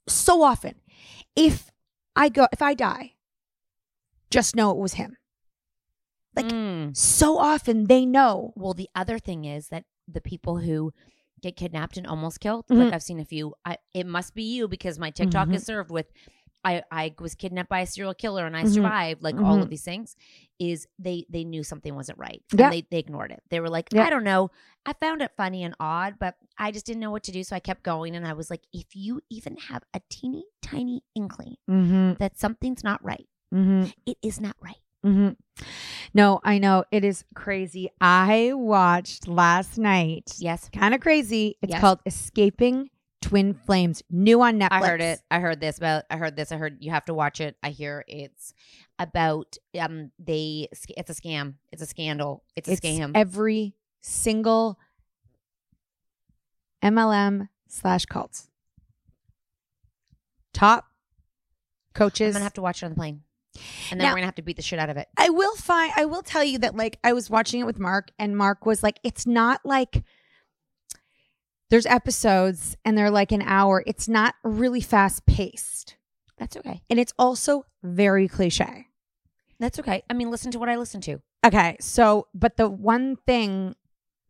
so 0.08 0.42
often, 0.42 0.74
if 1.36 1.70
I 2.14 2.28
go, 2.28 2.46
if 2.52 2.60
I 2.62 2.74
die, 2.74 3.14
just 4.30 4.54
know 4.54 4.70
it 4.70 4.76
was 4.76 4.94
him. 4.94 5.16
Like, 6.36 6.46
Mm. 6.46 6.96
so 6.96 7.38
often 7.38 7.86
they 7.86 8.06
know. 8.06 8.52
well 8.56 8.74
the 8.74 8.88
other 8.94 9.18
thing 9.18 9.44
is 9.44 9.68
that 9.68 9.84
the 10.06 10.20
people 10.20 10.58
who 10.58 10.92
get 11.42 11.56
kidnapped 11.56 11.96
and 11.96 12.06
almost 12.06 12.38
killed 12.40 12.66
Mhm. 12.68 12.84
like 12.84 12.92
i've 12.92 13.02
seen 13.02 13.18
a 13.18 13.24
few 13.24 13.54
I, 13.64 13.78
it 13.94 14.06
must 14.06 14.34
be 14.34 14.42
you 14.42 14.68
because 14.68 14.98
my 14.98 15.10
tiktok 15.10 15.48
Mhm. 15.48 15.54
is 15.54 15.64
served 15.64 15.90
with 15.90 16.06
I, 16.64 16.82
I 16.90 17.14
was 17.18 17.34
kidnapped 17.34 17.68
by 17.70 17.80
a 17.80 17.86
serial 17.86 18.12
killer 18.14 18.44
and 18.46 18.56
I 18.56 18.64
Mhm. 18.64 18.74
survived, 18.74 19.22
like 19.22 19.36
all 19.36 19.58
Mhm. 19.58 19.62
of 19.62 19.70
these 19.70 19.82
things, 19.84 20.14
is 20.58 20.86
they 20.98 21.24
they 21.30 21.44
knew 21.44 21.62
something 21.62 21.94
wasn't 21.94 22.18
right. 22.18 22.42
Yeah. 22.52 22.66
And 22.66 22.72
they, 22.74 22.86
they 22.90 22.98
ignored 22.98 23.30
it. 23.32 23.42
They 23.48 23.60
were 23.60 23.70
like, 23.70 23.88
Yeah. 23.92 24.04
I 24.04 24.10
don't 24.10 24.24
know. 24.24 24.50
I 24.84 24.92
found 24.94 25.22
it 25.22 25.32
funny 25.36 25.64
and 25.64 25.74
odd, 25.80 26.18
but 26.18 26.36
I 26.58 26.70
just 26.70 26.84
didn't 26.86 27.00
know 27.00 27.10
what 27.10 27.22
to 27.24 27.32
do. 27.32 27.42
So 27.44 27.56
I 27.56 27.60
kept 27.60 27.82
going 27.82 28.14
and 28.14 28.26
I 28.26 28.34
was 28.34 28.50
like, 28.50 28.62
if 28.72 28.94
you 28.94 29.20
even 29.30 29.56
have 29.56 29.82
a 29.94 30.00
teeny 30.10 30.44
tiny 30.62 31.02
inkling 31.14 31.56
Mm-hmm. 31.70 32.14
that 32.18 32.38
something's 32.38 32.84
not 32.84 33.02
right, 33.04 33.26
Mm-hmm. 33.54 33.86
it 34.06 34.18
is 34.22 34.40
not 34.40 34.56
right. 34.60 34.76
Mm-hmm. 35.04 35.30
No, 36.12 36.40
I 36.44 36.58
know 36.58 36.84
it 36.90 37.04
is 37.04 37.24
crazy. 37.34 37.88
I 38.00 38.52
watched 38.54 39.26
last 39.28 39.78
night. 39.78 40.34
Yes. 40.38 40.68
Kind 40.74 40.94
of 40.94 41.00
crazy. 41.00 41.56
It's 41.62 41.70
Yes. 41.72 41.80
called 41.80 42.00
Escaping 42.04 42.90
Twin 43.22 43.54
Flames, 43.54 44.02
new 44.10 44.40
on 44.40 44.58
Netflix. 44.58 44.68
I 44.82 44.86
heard 44.88 45.00
it. 45.02 45.20
I 45.30 45.38
heard 45.40 45.60
this 45.60 45.78
about. 45.78 46.04
I 46.10 46.16
heard 46.16 46.36
this. 46.36 46.52
I 46.52 46.56
heard 46.56 46.78
you 46.80 46.90
have 46.90 47.04
to 47.06 47.14
watch 47.14 47.40
it. 47.40 47.56
I 47.62 47.70
hear 47.70 48.04
it's 48.08 48.54
about 48.98 49.56
um 49.78 50.10
they. 50.18 50.68
It's 50.72 51.10
a 51.10 51.14
scam. 51.14 51.54
It's 51.70 51.82
a 51.82 51.86
scandal. 51.86 52.42
It's 52.56 52.68
a 52.68 52.72
It's 52.72 52.80
scam. 52.80 53.12
every 53.14 53.74
single 54.00 54.78
MLM 56.82 57.48
slash 57.68 58.06
cult. 58.06 58.42
Top 60.52 60.86
coaches. 61.94 62.28
I'm 62.34 62.40
gonna 62.40 62.44
have 62.44 62.54
to 62.54 62.62
watch 62.62 62.82
it 62.82 62.86
on 62.86 62.92
the 62.92 62.96
plane, 62.96 63.22
and 63.90 64.00
then 64.00 64.06
Now- 64.06 64.12
we're 64.12 64.16
gonna 64.16 64.26
have 64.26 64.34
to 64.36 64.42
beat 64.42 64.56
the 64.56 64.62
shit 64.62 64.78
out 64.78 64.88
of 64.90 64.96
it. 64.96 65.08
I 65.16 65.28
will 65.28 65.56
find 65.56 65.92
I 65.94 66.06
will 66.06 66.22
tell 66.22 66.42
you 66.42 66.58
that 66.60 66.74
like 66.74 66.98
I 67.04 67.12
was 67.12 67.28
watching 67.30 67.60
it 67.60 67.64
with 67.64 67.78
Mark 67.78 68.10
and 68.18 68.36
Mark 68.36 68.64
was 68.66 68.82
like 68.82 68.98
it's 69.04 69.26
not 69.26 69.60
like 69.64 70.02
there's 71.70 71.86
episodes 71.86 72.76
and 72.84 72.96
they're 72.98 73.10
like 73.10 73.32
an 73.32 73.42
hour. 73.42 73.82
It's 73.86 74.08
not 74.08 74.34
really 74.44 74.80
fast 74.80 75.24
paced. 75.26 75.96
That's 76.36 76.56
okay. 76.56 76.82
And 76.90 76.98
it's 77.00 77.12
also 77.18 77.64
very 77.82 78.28
cliche. 78.28 78.86
That's 79.58 79.78
okay. 79.78 80.02
I 80.08 80.14
mean, 80.14 80.30
listen 80.30 80.50
to 80.52 80.58
what 80.58 80.68
I 80.68 80.76
listen 80.76 81.00
to. 81.02 81.20
Okay, 81.44 81.76
so 81.80 82.28
but 82.34 82.56
the 82.56 82.68
one 82.68 83.16
thing 83.26 83.74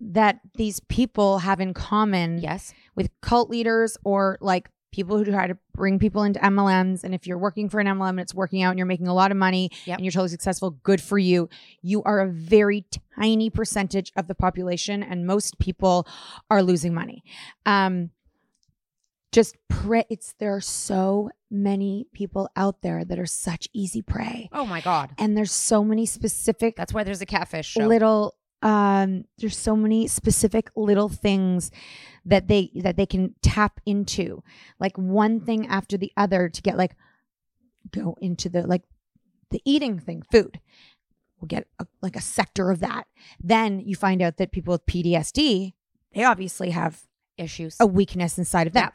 that 0.01 0.41
these 0.55 0.81
people 0.81 1.39
have 1.41 1.61
in 1.61 1.75
common 1.75 2.39
Yes. 2.39 2.73
with 2.95 3.11
cult 3.21 3.51
leaders 3.51 3.97
or 4.05 4.39
like 4.41 4.71
people 4.93 5.17
who 5.17 5.25
try 5.25 5.47
to 5.47 5.57
bring 5.75 5.99
people 5.99 6.23
into 6.25 6.41
MLMs. 6.41 7.05
And 7.05 7.15
if 7.15 7.27
you're 7.27 7.39
working 7.39 7.69
for 7.69 7.81
an 7.81 7.87
MLM 7.87 8.11
and 8.11 8.21
it's 8.21 8.35
working 8.35 8.63
out 8.63 8.71
and 8.71 8.79
you're 8.79 8.87
making 8.87 9.07
a 9.09 9.15
lot 9.15 9.31
of 9.31 9.37
money 9.37 9.71
Yep. 9.87 9.99
and 9.99 10.05
you're 10.05 10.13
totally 10.13 10.29
successful, 10.31 10.71
good 10.83 11.01
for 11.01 11.19
you. 11.19 11.49
You 11.83 12.03
are 12.05 12.21
a 12.21 12.29
very 12.29 12.85
tiny 13.19 13.51
percentage 13.51 14.13
of 14.17 14.27
the 14.27 14.35
population, 14.35 15.03
and 15.03 15.27
most 15.27 15.59
people 15.59 16.07
are 16.51 16.63
losing 16.63 16.93
money. 16.93 17.23
Um, 17.67 18.11
just 19.33 19.57
pray. 19.69 20.05
It's 20.11 20.35
there 20.39 20.55
are 20.57 20.61
so 20.61 21.31
many 21.53 22.07
people 22.13 22.49
out 22.57 22.83
there 22.83 23.05
that 23.05 23.19
are 23.19 23.27
such 23.27 23.69
easy 23.73 24.03
prey, 24.03 24.49
Oh 24.53 24.67
my 24.67 24.81
god. 24.81 25.11
and 25.19 25.37
there's 25.37 25.53
so 25.53 25.83
many 25.85 26.05
specific 26.07 26.77
That's 26.77 26.93
why 26.93 27.05
there's 27.05 27.21
a 27.21 27.27
catfish 27.27 27.67
show. 27.69 27.87
little 27.87 28.35
um 28.63 29.25
there's 29.39 29.57
so 29.57 29.75
many 29.75 30.07
specific 30.07 30.71
little 30.77 31.09
things 31.09 31.71
that 32.25 32.49
they 32.49 32.71
that 32.75 32.97
they 32.97 33.07
can 33.07 33.35
tap 33.43 33.81
into 33.87 34.43
like 34.79 34.97
one 34.99 35.41
thing 35.41 35.67
after 35.67 35.97
the 35.97 36.13
other 36.17 36.49
to 36.49 36.61
get 36.61 36.77
like 36.77 36.95
go 37.91 38.17
into 38.21 38.49
the 38.49 38.67
like 38.67 38.83
the 39.51 39.63
eating 39.65 39.99
thing 39.99 40.23
food. 40.31 40.61
We'll 41.41 41.49
get 41.49 41.67
a, 41.79 41.87
like 42.03 42.17
a 42.17 42.21
sector 42.21 42.71
of 42.71 42.81
that. 42.81 43.07
Then 43.43 43.81
you 43.81 43.97
find 43.97 44.21
out 44.21 44.37
that 44.37 44.53
people 44.53 44.73
with 44.73 44.87
PTSD 44.87 45.73
they 46.13 46.25
obviously 46.25 46.71
have 46.71 47.03
Issues. 47.39 47.77
a 47.81 47.87
weakness 47.87 48.37
inside 48.37 48.67
of 48.67 48.73
them. 48.75 48.91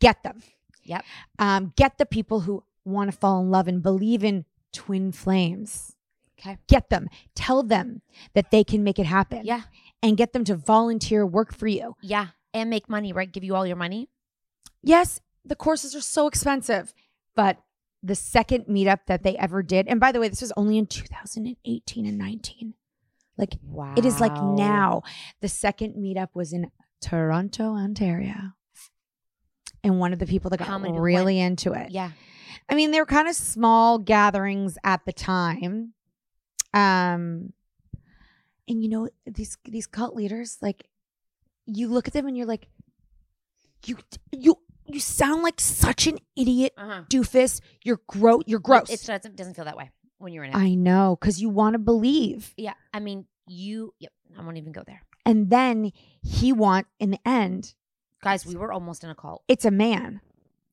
Get 0.00 0.22
them. 0.22 0.42
Yep. 0.84 1.04
um 1.38 1.72
get 1.76 1.98
the 1.98 2.06
people 2.06 2.40
who 2.40 2.62
want 2.84 3.10
to 3.10 3.16
fall 3.16 3.40
in 3.40 3.50
love 3.50 3.68
and 3.68 3.82
believe 3.82 4.24
in 4.24 4.44
twin 4.72 5.12
flames 5.12 5.96
Okay. 6.38 6.56
get 6.68 6.88
them 6.90 7.08
tell 7.34 7.62
them 7.62 8.00
that 8.34 8.50
they 8.50 8.62
can 8.64 8.84
make 8.84 8.98
it 8.98 9.06
happen 9.06 9.42
Yeah. 9.44 9.62
and 10.02 10.16
get 10.16 10.32
them 10.32 10.44
to 10.44 10.54
volunteer 10.56 11.26
work 11.26 11.52
for 11.54 11.66
you 11.66 11.96
Yeah. 12.02 12.28
And 12.54 12.70
make 12.70 12.88
money, 12.88 13.12
right? 13.12 13.30
Give 13.30 13.44
you 13.44 13.54
all 13.56 13.66
your 13.66 13.76
money. 13.76 14.08
yes 14.82 15.20
the 15.44 15.56
courses 15.56 15.94
are 15.96 16.00
so 16.00 16.26
expensive 16.26 16.92
but 17.34 17.58
the 18.02 18.14
second 18.14 18.66
meetup 18.66 19.00
that 19.06 19.22
they 19.24 19.36
ever 19.38 19.62
did 19.62 19.88
and 19.88 19.98
by 19.98 20.12
the 20.12 20.20
way 20.20 20.28
this 20.28 20.40
was 20.42 20.52
only 20.56 20.78
in 20.78 20.86
2018 20.86 22.06
and 22.06 22.18
19 22.18 22.74
like 23.36 23.56
Wow. 23.62 23.94
it 23.96 24.04
is 24.04 24.20
like 24.20 24.34
now 24.42 25.02
the 25.40 25.48
second 25.48 25.94
meetup 25.94 26.28
was 26.34 26.52
in 26.52 26.70
toronto 27.00 27.72
ontario 27.74 28.52
and 29.82 29.98
one 29.98 30.12
of 30.12 30.18
the 30.18 30.26
people 30.26 30.50
that 30.50 30.58
got 30.58 30.80
really 31.00 31.40
into 31.40 31.72
it 31.72 31.90
Yeah. 31.90 32.12
I 32.70 32.74
mean, 32.74 32.90
they 32.90 33.00
were 33.00 33.06
kind 33.06 33.28
of 33.28 33.34
small 33.34 33.98
gatherings 33.98 34.76
at 34.84 35.00
the 35.06 35.12
time. 35.12 35.94
Um 36.74 37.52
and 38.68 38.82
you 38.82 38.88
know, 38.88 39.08
these 39.26 39.56
these 39.64 39.86
cult 39.86 40.14
leaders, 40.14 40.58
like 40.60 40.86
you 41.66 41.88
look 41.88 42.06
at 42.08 42.14
them 42.14 42.26
and 42.26 42.36
you're 42.36 42.46
like, 42.46 42.68
you 43.86 43.96
you 44.32 44.56
you 44.86 45.00
sound 45.00 45.42
like 45.42 45.60
such 45.60 46.06
an 46.06 46.18
idiot 46.36 46.72
Uh-huh. 46.76 47.02
doofus. 47.10 47.60
You're 47.84 48.00
gross. 48.06 48.42
You're 48.46 48.60
gross. 48.60 48.90
It 48.90 49.02
doesn't 49.04 49.36
doesn't 49.36 49.54
feel 49.54 49.64
that 49.66 49.76
way 49.76 49.90
when 50.18 50.32
you're 50.32 50.44
in 50.44 50.50
it. 50.50 50.56
I 50.56 50.74
know, 50.74 51.16
because 51.20 51.40
you 51.40 51.48
want 51.48 51.74
to 51.74 51.78
believe. 51.78 52.52
yeah. 52.56 52.74
I 52.92 53.00
mean, 53.00 53.26
you. 53.46 53.94
Yep. 54.00 54.12
I 54.38 54.42
won't 54.42 54.56
even 54.58 54.72
go 54.72 54.82
there, 54.86 55.02
And 55.24 55.48
then 55.50 55.90
he 56.22 56.52
want 56.52 56.86
in 57.00 57.10
the 57.10 57.18
end, 57.26 57.74
guys. 58.22 58.44
We 58.46 58.54
were 58.56 58.72
almost 58.72 59.02
in 59.04 59.10
a 59.10 59.14
cult. 59.14 59.42
it's 59.48 59.64
a 59.64 59.70
man. 59.70 60.20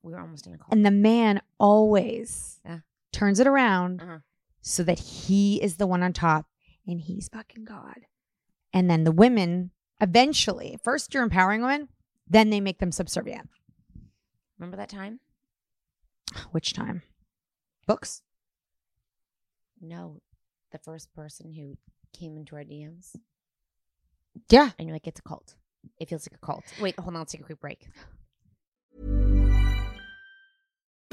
We 0.04 0.12
were 0.14 0.20
almost 0.20 0.46
in 0.46 0.54
a 0.54 0.58
cult. 0.58 0.72
And 0.72 0.86
the 0.86 0.92
man 0.92 1.42
always 1.58 2.60
Yeah. 2.66 2.80
turns 3.12 3.40
it 3.40 3.48
around 3.48 4.02
Uh-huh. 4.02 4.20
So 4.68 4.82
that 4.82 4.98
he 5.00 5.62
is 5.62 5.78
the 5.78 5.86
one 5.86 6.02
on 6.02 6.12
top 6.12 6.48
and 6.88 7.00
he's 7.00 7.30
fucking 7.30 7.64
God. 7.66 8.08
And 8.74 8.90
then 8.90 9.04
the 9.04 9.12
women 9.12 9.70
eventually, 10.02 10.80
first 10.84 11.14
you're 11.14 11.22
empowering 11.24 11.62
women, 11.62 11.90
then 12.28 12.50
they 12.50 12.60
make 12.60 12.80
them 12.80 12.92
subservient. 12.92 13.48
Remember 14.58 14.76
that 14.78 14.90
time? 14.90 15.20
Which 16.52 16.74
time? 16.74 17.04
Books? 17.86 18.24
No, 19.80 20.22
the 20.72 20.80
first 20.80 21.14
person 21.14 21.54
who 21.54 21.78
came 22.18 22.36
into 22.36 22.56
our 22.56 22.64
DMs, 22.64 23.16
Yeah. 24.50 24.72
and 24.80 24.88
you're 24.88 24.96
like, 24.96 25.06
it's 25.06 25.20
a 25.20 25.24
cult. 25.24 25.54
It 26.00 26.10
feels 26.10 26.28
like 26.28 26.40
a 26.42 26.44
cult. 26.46 26.64
Wait, 26.82 27.00
hold 27.00 27.14
on. 27.14 27.20
Let's 27.22 27.34
take 27.34 27.42
a 27.42 27.44
quick 27.44 27.62
break. 27.62 27.88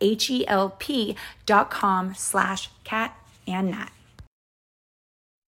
H-E-L-P 0.00 1.16
dot 1.46 1.70
com 1.70 2.14
slash 2.14 2.70
cat 2.84 3.16
and 3.46 3.70
nat. 3.70 3.90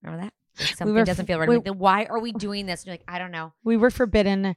Remember 0.02 0.24
that? 0.24 0.32
Like 0.58 0.76
something 0.76 0.94
were 0.94 1.04
doesn't 1.04 1.26
feel 1.26 1.38
right. 1.38 1.48
we- 1.48 1.56
Like, 1.58 1.74
why 1.74 2.04
are 2.04 2.18
we 2.20 2.32
doing 2.32 2.66
this? 2.66 2.80
And 2.82 2.86
you're 2.88 2.92
like, 2.94 3.04
I 3.08 3.18
don't 3.18 3.30
know. 3.30 3.52
we 3.64 3.76
were 3.76 3.90
forbidden 3.90 4.54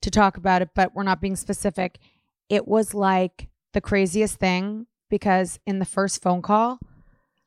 to 0.00 0.10
talk 0.10 0.36
about 0.36 0.60
it, 0.62 0.70
but 0.74 0.94
we're 0.94 1.02
not 1.04 1.20
being 1.20 1.36
specific. 1.36 1.98
It 2.48 2.66
was 2.66 2.94
like 2.94 3.48
the 3.72 3.80
craziest 3.80 4.36
thing 4.38 4.86
because 5.08 5.58
in 5.66 5.78
the 5.78 5.84
first 5.84 6.20
phone 6.22 6.42
call, 6.42 6.78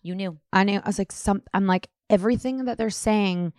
You 0.01 0.15
knew. 0.15 0.38
I 0.53 0.63
knew 0.63 0.80
I 0.84 0.88
was 0.88 0.97
like 0.97 1.12
some 1.12 1.41
I'm 1.53 1.67
like 1.67 1.89
everything 2.10 2.65
that 2.65 2.77
they're 2.77 2.89
saying 2.89 3.53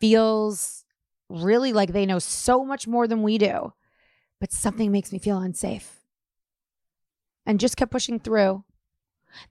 feels 0.00 0.84
really 1.28 1.72
like 1.72 1.92
they 1.92 2.06
know 2.06 2.18
so 2.18 2.64
much 2.64 2.86
more 2.86 3.06
than 3.08 3.22
we 3.22 3.38
do. 3.38 3.72
But 4.40 4.52
something 4.52 4.92
makes 4.92 5.12
me 5.12 5.18
feel 5.18 5.38
unsafe. 5.38 5.97
And 7.48 7.58
just 7.58 7.76
kept 7.76 7.90
pushing 7.90 8.20
through. 8.20 8.62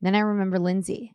Then 0.02 0.16
I 0.16 0.20
remember 0.20 0.60
Lindsay 0.60 1.14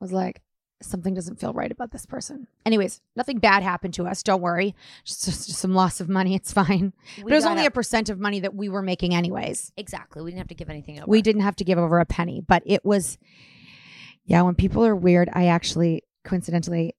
was 0.00 0.12
like, 0.12 0.42
something 0.82 1.14
doesn't 1.14 1.40
feel 1.40 1.52
right 1.52 1.72
about 1.72 1.90
this 1.92 2.06
person. 2.06 2.46
Anyways, 2.66 3.00
nothing 3.16 3.38
bad 3.38 3.62
happened 3.62 3.94
to 3.94 4.06
us. 4.06 4.22
Don't 4.22 4.40
worry. 4.42 4.74
Just, 5.04 5.24
just, 5.24 5.50
some 5.50 5.74
loss 5.74 6.00
of 6.00 6.08
money. 6.08 6.34
It's 6.34 6.52
fine. 6.52 6.92
We 7.16 7.24
but 7.24 7.32
it 7.32 7.36
was 7.36 7.46
only 7.46 7.64
a- 7.64 7.68
a 7.68 7.70
percent 7.70 8.10
of 8.10 8.18
money 8.20 8.40
that 8.40 8.54
we 8.54 8.68
were 8.68 8.82
making 8.82 9.14
anyways. 9.14 9.72
Exactly. 9.76 10.22
We 10.22 10.30
didn't 10.30 10.38
have 10.40 10.48
to 10.48 10.54
give 10.54 10.70
anything 10.70 10.98
over. 10.98 11.06
We 11.08 11.22
didn't 11.22 11.42
have 11.42 11.56
to 11.56 11.64
give 11.64 11.78
over 11.78 11.98
a 11.98 12.06
penny, 12.06 12.40
but 12.46 12.62
it 12.66 12.84
was, 12.84 13.16
yeah, 14.24 14.42
when 14.42 14.54
people 14.54 14.84
are 14.84 14.94
weird, 14.96 15.28
I 15.32 15.46
actually 15.46 16.02
coincidentally, 16.24 16.94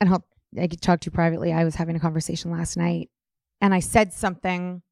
and 0.00 0.08
I'll, 0.10 0.24
I 0.58 0.68
could 0.68 0.80
talk 0.80 1.00
to 1.00 1.06
you 1.06 1.12
privately, 1.12 1.52
I 1.52 1.64
was 1.64 1.74
having 1.74 1.96
a 1.96 2.00
conversation 2.00 2.50
last 2.50 2.76
night 2.76 3.10
and 3.60 3.74
I 3.74 3.80
said 3.80 4.12
something 4.12 4.82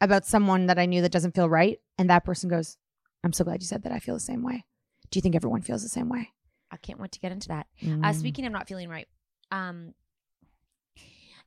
about 0.00 0.26
someone 0.26 0.66
that 0.66 0.78
I 0.78 0.86
knew 0.86 1.02
that 1.02 1.12
doesn't 1.12 1.34
feel 1.34 1.48
right. 1.48 1.78
And 1.98 2.08
that 2.10 2.24
person 2.24 2.48
goes, 2.48 2.76
I'm 3.22 3.32
so 3.32 3.44
glad 3.44 3.60
you 3.60 3.66
said 3.66 3.82
that. 3.82 3.92
I 3.92 3.98
feel 3.98 4.14
the 4.14 4.20
same 4.20 4.42
way. 4.42 4.64
Do 5.10 5.18
you 5.18 5.22
think 5.22 5.34
everyone 5.36 5.62
feels 5.62 5.82
the 5.82 5.88
same 5.88 6.08
way? 6.08 6.30
I 6.70 6.76
can't 6.76 7.00
wait 7.00 7.12
to 7.12 7.20
get 7.20 7.32
into 7.32 7.48
that. 7.48 7.66
Uh, 7.82 7.86
Mm. 7.86 8.14
speaking 8.14 8.46
of 8.46 8.52
not 8.52 8.68
feeling 8.68 8.88
right, 8.88 9.08
um, 9.50 9.92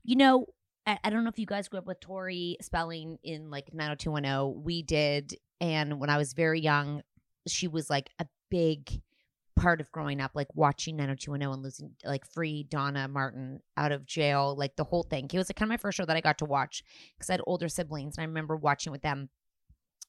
you 0.04 0.16
know, 0.16 0.46
I, 0.86 1.00
I 1.04 1.10
don't 1.10 1.24
know 1.24 1.30
if 1.30 1.40
you 1.40 1.46
guys 1.46 1.68
grew 1.70 1.80
up 1.80 1.86
with 1.88 2.00
Tori 2.00 2.58
Spelling 2.62 3.18
in 3.24 3.50
like 3.50 3.74
90210. 3.74 4.64
We 4.64 4.82
did. 4.84 5.36
And 5.62 6.00
when 6.00 6.10
I 6.10 6.18
was 6.18 6.34
very 6.34 6.60
young, 6.60 7.02
she 7.48 7.68
was 7.68 7.90
like 7.90 8.10
a 8.20 8.26
big 8.52 9.02
part 9.64 9.80
of 9.80 9.92
growing 9.92 10.20
up, 10.20 10.32
like 10.36 10.50
watching 10.54 10.98
90210 10.98 11.54
and 11.54 11.64
losing, 11.64 11.92
like 12.04 12.26
free 12.30 12.64
Donna 12.70 13.08
Martin 13.08 13.62
out 13.78 13.94
of 13.94 14.06
jail, 14.06 14.56
like 14.58 14.76
the 14.76 14.84
whole 14.84 15.04
thing. 15.04 15.30
It 15.32 15.38
was 15.38 15.50
like 15.50 15.56
kind 15.56 15.68
of 15.68 15.74
my 15.74 15.78
first 15.78 15.96
show 15.98 16.06
that 16.06 16.18
I 16.18 16.22
got 16.22 16.38
to 16.40 16.46
watch 16.46 16.84
because 17.18 17.30
I 17.30 17.34
had 17.34 17.42
older 17.48 17.70
siblings 17.70 18.18
and 18.18 18.24
I 18.24 18.28
remember 18.28 18.58
watching 18.58 18.92
with 18.92 19.02
them. 19.02 19.30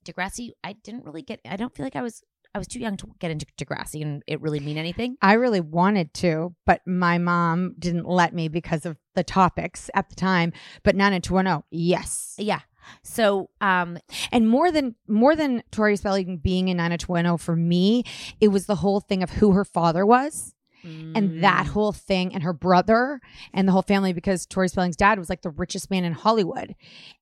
Degrassi, 0.04 0.50
I 0.62 0.72
didn't 0.72 1.04
really 1.04 1.22
get, 1.22 1.40
I 1.48 1.56
don't 1.56 1.74
feel 1.74 1.86
like 1.86 1.96
I 1.96 2.02
was, 2.02 2.22
I 2.52 2.58
was 2.58 2.66
too 2.66 2.80
young 2.80 2.96
to 2.98 3.06
get 3.20 3.30
into 3.30 3.46
Degrassi 3.56 4.02
and 4.02 4.22
it 4.26 4.40
really 4.40 4.60
mean 4.60 4.76
anything. 4.76 5.16
I 5.22 5.34
really 5.34 5.60
wanted 5.60 6.12
to, 6.14 6.54
but 6.66 6.80
my 6.86 7.18
mom 7.18 7.74
didn't 7.78 8.06
let 8.06 8.34
me 8.34 8.48
because 8.48 8.84
of 8.84 8.96
the 9.14 9.24
topics 9.24 9.88
at 9.94 10.10
the 10.10 10.16
time. 10.16 10.52
But 10.82 10.96
90210, 10.96 11.62
yes. 11.70 12.34
Yeah. 12.38 12.60
So, 13.02 13.50
um, 13.60 13.98
And 14.32 14.48
more 14.48 14.70
than 14.70 14.94
more 15.08 15.34
than 15.36 15.62
Tori 15.70 15.96
Spelling 15.96 16.38
being 16.38 16.68
in 16.68 16.76
90210 16.76 17.38
for 17.38 17.56
me, 17.56 18.04
it 18.40 18.48
was 18.48 18.66
the 18.66 18.76
whole 18.76 19.00
thing 19.00 19.22
of 19.22 19.30
who 19.30 19.52
her 19.52 19.64
father 19.64 20.04
was 20.06 20.54
and 20.86 21.42
that 21.42 21.64
Mm. 21.64 21.68
whole 21.70 21.92
thing 21.92 22.34
and 22.34 22.42
her 22.42 22.52
brother 22.52 23.18
and 23.54 23.66
the 23.66 23.72
whole 23.72 23.80
family 23.80 24.12
because 24.12 24.44
Tori 24.44 24.68
Spelling's 24.68 24.96
dad 24.96 25.18
was 25.18 25.30
like 25.30 25.40
the 25.40 25.48
richest 25.50 25.90
man 25.90 26.04
in 26.04 26.12
Hollywood. 26.12 26.74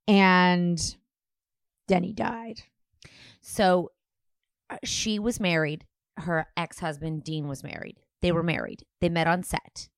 And 0.09 0.96
then 1.87 2.03
he 2.03 2.12
died. 2.12 2.62
So 3.40 3.92
uh, 4.68 4.79
she 4.85 5.18
was 5.20 5.38
married. 5.38 5.85
Her 6.16 6.46
ex 6.57 6.81
husband, 6.81 7.22
Dean, 7.25 7.46
was 7.46 7.62
married. 7.62 7.98
They 8.20 8.33
were 8.33 8.42
married. 8.42 8.85
They 9.01 9.09
met 9.09 9.27
on 9.29 9.42
set. 9.42 9.88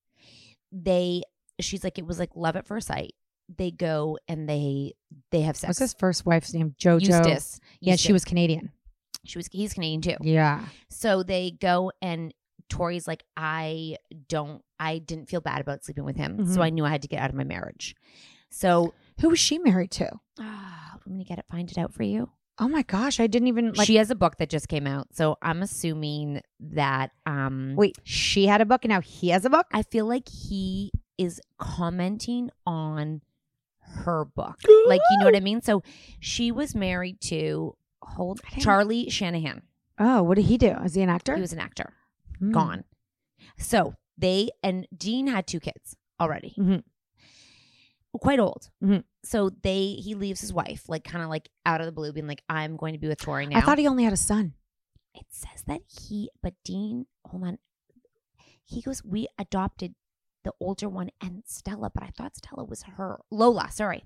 They, 0.71 1.23
she's 1.61 1.85
like, 1.85 1.99
it 1.99 2.07
was 2.07 2.19
like 2.19 2.31
love 2.35 2.57
at 2.57 2.67
first 2.67 2.89
sight. 2.89 3.15
They 3.55 3.71
go 3.71 4.19
and 4.29 4.49
they 4.49 4.95
they 5.31 5.43
have 5.43 5.57
sex. 5.57 5.69
What's 5.69 5.79
his 5.79 5.95
first 5.95 6.25
wife's 6.25 6.55
name? 6.55 6.75
Jojo. 6.81 7.03
Eustace. 7.09 7.61
Yeah, 7.81 7.97
she 7.97 8.13
was 8.13 8.25
Canadian. 8.25 8.71
She 9.25 9.39
was. 9.39 9.49
He's 9.53 9.75
Canadian 9.75 10.01
too. 10.03 10.17
Yeah. 10.23 10.65
So 10.91 11.23
they 11.23 11.51
go 11.61 11.93
and 12.03 12.33
Tori's 12.71 13.07
like, 13.07 13.23
I 13.37 13.97
don't. 14.29 14.63
I 14.81 14.99
didn't 14.99 15.29
feel 15.29 15.41
bad 15.41 15.61
about 15.61 15.85
sleeping 15.85 16.05
with 16.05 16.17
him, 16.17 16.39
Mhm. 16.39 16.55
so 16.55 16.63
I 16.63 16.71
knew 16.71 16.85
I 16.85 16.91
had 16.91 17.03
to 17.03 17.09
get 17.09 17.21
out 17.21 17.31
of 17.31 17.37
my 17.37 17.45
marriage. 17.45 17.95
So 18.51 18.95
Who 19.21 19.29
was 19.31 19.39
she 19.39 19.59
married 19.59 19.91
to? 19.93 20.11
ah, 20.41 20.93
I'm 21.07 21.13
gonna 21.13 21.25
get 21.25 21.39
it. 21.39 21.45
Find 21.51 21.71
it 21.71 21.79
out 21.79 21.93
for 21.93 22.03
you. 22.03 22.31
Oh 22.59 22.69
my 22.69 22.83
gosh, 22.83 23.19
I 23.21 23.27
didn't 23.27 23.49
even 23.49 23.73
like 23.73 23.87
she 23.87 23.97
has 23.97 24.11
a 24.11 24.15
book 24.15 24.37
that 24.39 24.49
just 24.49 24.69
came 24.69 24.87
out, 24.87 25.09
so 25.15 25.37
I'm 25.43 25.61
assuming 25.63 26.41
that. 26.61 27.11
um 27.27 27.75
Wait, 27.77 27.99
she 28.05 28.47
had 28.47 28.61
a 28.61 28.65
book 28.67 28.85
and 28.85 28.91
now 28.91 29.01
he 29.01 29.29
has 29.31 29.45
a 29.45 29.51
book? 29.51 29.67
I 29.73 29.83
feel 29.83 30.07
like 30.07 30.29
he 30.29 30.93
is 31.19 31.41
commenting 31.59 32.51
on 32.67 33.23
her 34.05 34.25
book. 34.25 34.57
like, 34.87 35.01
you 35.11 35.19
know 35.19 35.27
what 35.27 35.37
I 35.37 35.41
mean? 35.41 35.61
So 35.63 35.83
she 36.21 36.51
was 36.53 36.75
married 36.75 37.21
to 37.23 37.77
hold 38.03 38.41
Charlie 38.59 39.09
Shanahan. 39.11 39.63
Oh, 39.99 40.23
what 40.23 40.35
did 40.37 40.47
he 40.47 40.59
do? 40.59 40.71
Is 40.85 40.95
he 40.95 41.03
an 41.03 41.09
actor? 41.09 41.35
He 41.35 41.41
was 41.41 41.53
an 41.53 41.61
actor. 41.61 41.93
Hmm. 42.39 42.53
Gone. 42.53 42.85
So 43.59 43.95
they 44.19 44.51
and 44.63 44.87
Dean 44.97 45.27
had 45.29 45.47
two 45.47 45.61
kids 45.61 45.97
already. 46.21 46.55
Mhm. 46.59 46.83
Quite 48.21 48.39
old. 48.39 48.71
Mhm. 48.83 49.03
So 49.25 49.51
they 49.51 49.95
he 49.95 50.15
leaves 50.15 50.41
his 50.41 50.53
wife, 50.53 50.89
like 50.89 51.03
kind 51.05 51.25
of 51.25 51.31
like 51.31 51.49
out 51.67 51.81
of 51.81 51.87
the 51.87 51.93
blue, 51.93 52.13
being 52.13 52.27
like, 52.29 52.43
I'm 52.49 52.77
going 52.77 52.93
to 52.95 52.99
be 52.99 53.09
with 53.09 53.19
Tori 53.21 53.47
now. 53.47 53.59
I 53.59 53.61
thought 53.61 53.79
he 53.79 53.89
only 53.89 54.05
had 54.05 54.13
a 54.13 54.17
son. 54.17 54.55
it 55.17 55.27
says 55.31 55.63
that 55.69 55.81
he 55.87 56.29
but 56.43 56.55
Dean, 56.65 57.07
hold 57.25 57.45
on. 57.45 57.59
He 58.65 58.83
goes, 58.83 59.05
We 59.05 59.29
adopted 59.39 59.95
the 60.45 60.53
older 60.61 60.89
one 60.89 61.11
and 61.21 61.43
Stella, 61.47 61.91
but 61.93 62.03
I 62.03 62.09
thought 62.09 62.37
Stella 62.37 62.65
was 62.65 62.83
her. 62.83 63.21
Lola, 63.31 63.71
sorry. 63.71 64.05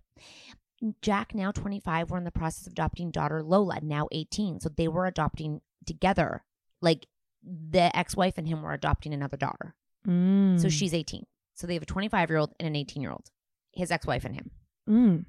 Jack, 1.03 1.35
now 1.35 1.51
25, 1.51 2.11
were 2.11 2.19
in 2.19 2.25
the 2.25 2.31
process 2.31 2.67
of 2.67 2.73
adopting 2.73 3.11
daughter 3.11 3.43
Lola, 3.43 3.81
now 3.83 4.09
18. 4.13 4.61
So 4.61 4.69
they 4.69 4.89
were 4.89 5.07
adopting 5.07 5.61
together. 5.87 6.45
Like 6.81 7.07
the 7.43 7.97
ex 7.97 8.17
wife 8.17 8.39
and 8.39 8.47
him 8.47 8.63
were 8.63 8.73
adopting 8.73 9.13
another 9.13 9.37
daughter. 9.37 9.75
Mm. 10.07 10.61
So 10.61 10.69
she's 10.69 10.95
18. 10.95 11.25
So 11.55 11.67
they 11.67 11.75
have 11.75 11.83
a 11.83 11.87
25 11.87 12.31
year 12.31 12.39
old 12.39 12.55
and 12.61 12.69
an 12.69 12.77
18 12.77 13.03
year 13.03 13.11
old, 13.11 13.31
his 13.73 13.91
ex 13.91 14.07
wife 14.07 14.25
and 14.25 14.35
him. 14.35 14.51
Mm. 14.89 15.25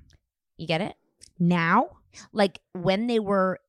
You 0.58 0.68
get 0.68 0.82
it? 0.82 0.96
now. 1.40 1.90
Like 2.34 2.60
when 2.74 3.08
they 3.08 3.20
were, 3.20 3.60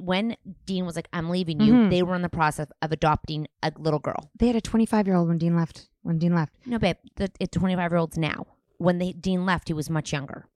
when 0.00 0.36
Dean 0.66 0.84
was 0.86 0.94
like, 0.96 1.08
I'm 1.12 1.30
leaving 1.30 1.60
you, 1.60 1.72
Mhm. 1.72 1.90
they 1.90 2.02
were 2.02 2.14
in 2.14 2.22
the 2.22 2.28
process 2.28 2.68
of 2.82 2.92
adopting 2.92 3.46
a 3.62 3.72
little 3.78 3.98
girl. 4.00 4.30
They 4.38 4.46
had 4.46 4.56
a 4.56 4.60
25 4.60 5.06
year 5.06 5.16
old 5.16 5.28
when 5.28 5.38
Dean 5.38 5.56
left. 5.56 5.88
When 6.02 6.18
Dean 6.18 6.34
left. 6.34 6.54
No, 6.66 6.78
babe, 6.78 6.96
the, 7.16 7.30
it's 7.40 7.56
25 7.56 7.90
year 7.92 7.98
olds 7.98 8.18
now. 8.18 8.46
When 8.78 8.98
they, 8.98 9.12
Dean 9.12 9.44
left, 9.46 9.68
he 9.68 9.74
was 9.74 9.88
much 9.90 10.12
younger. 10.12 10.46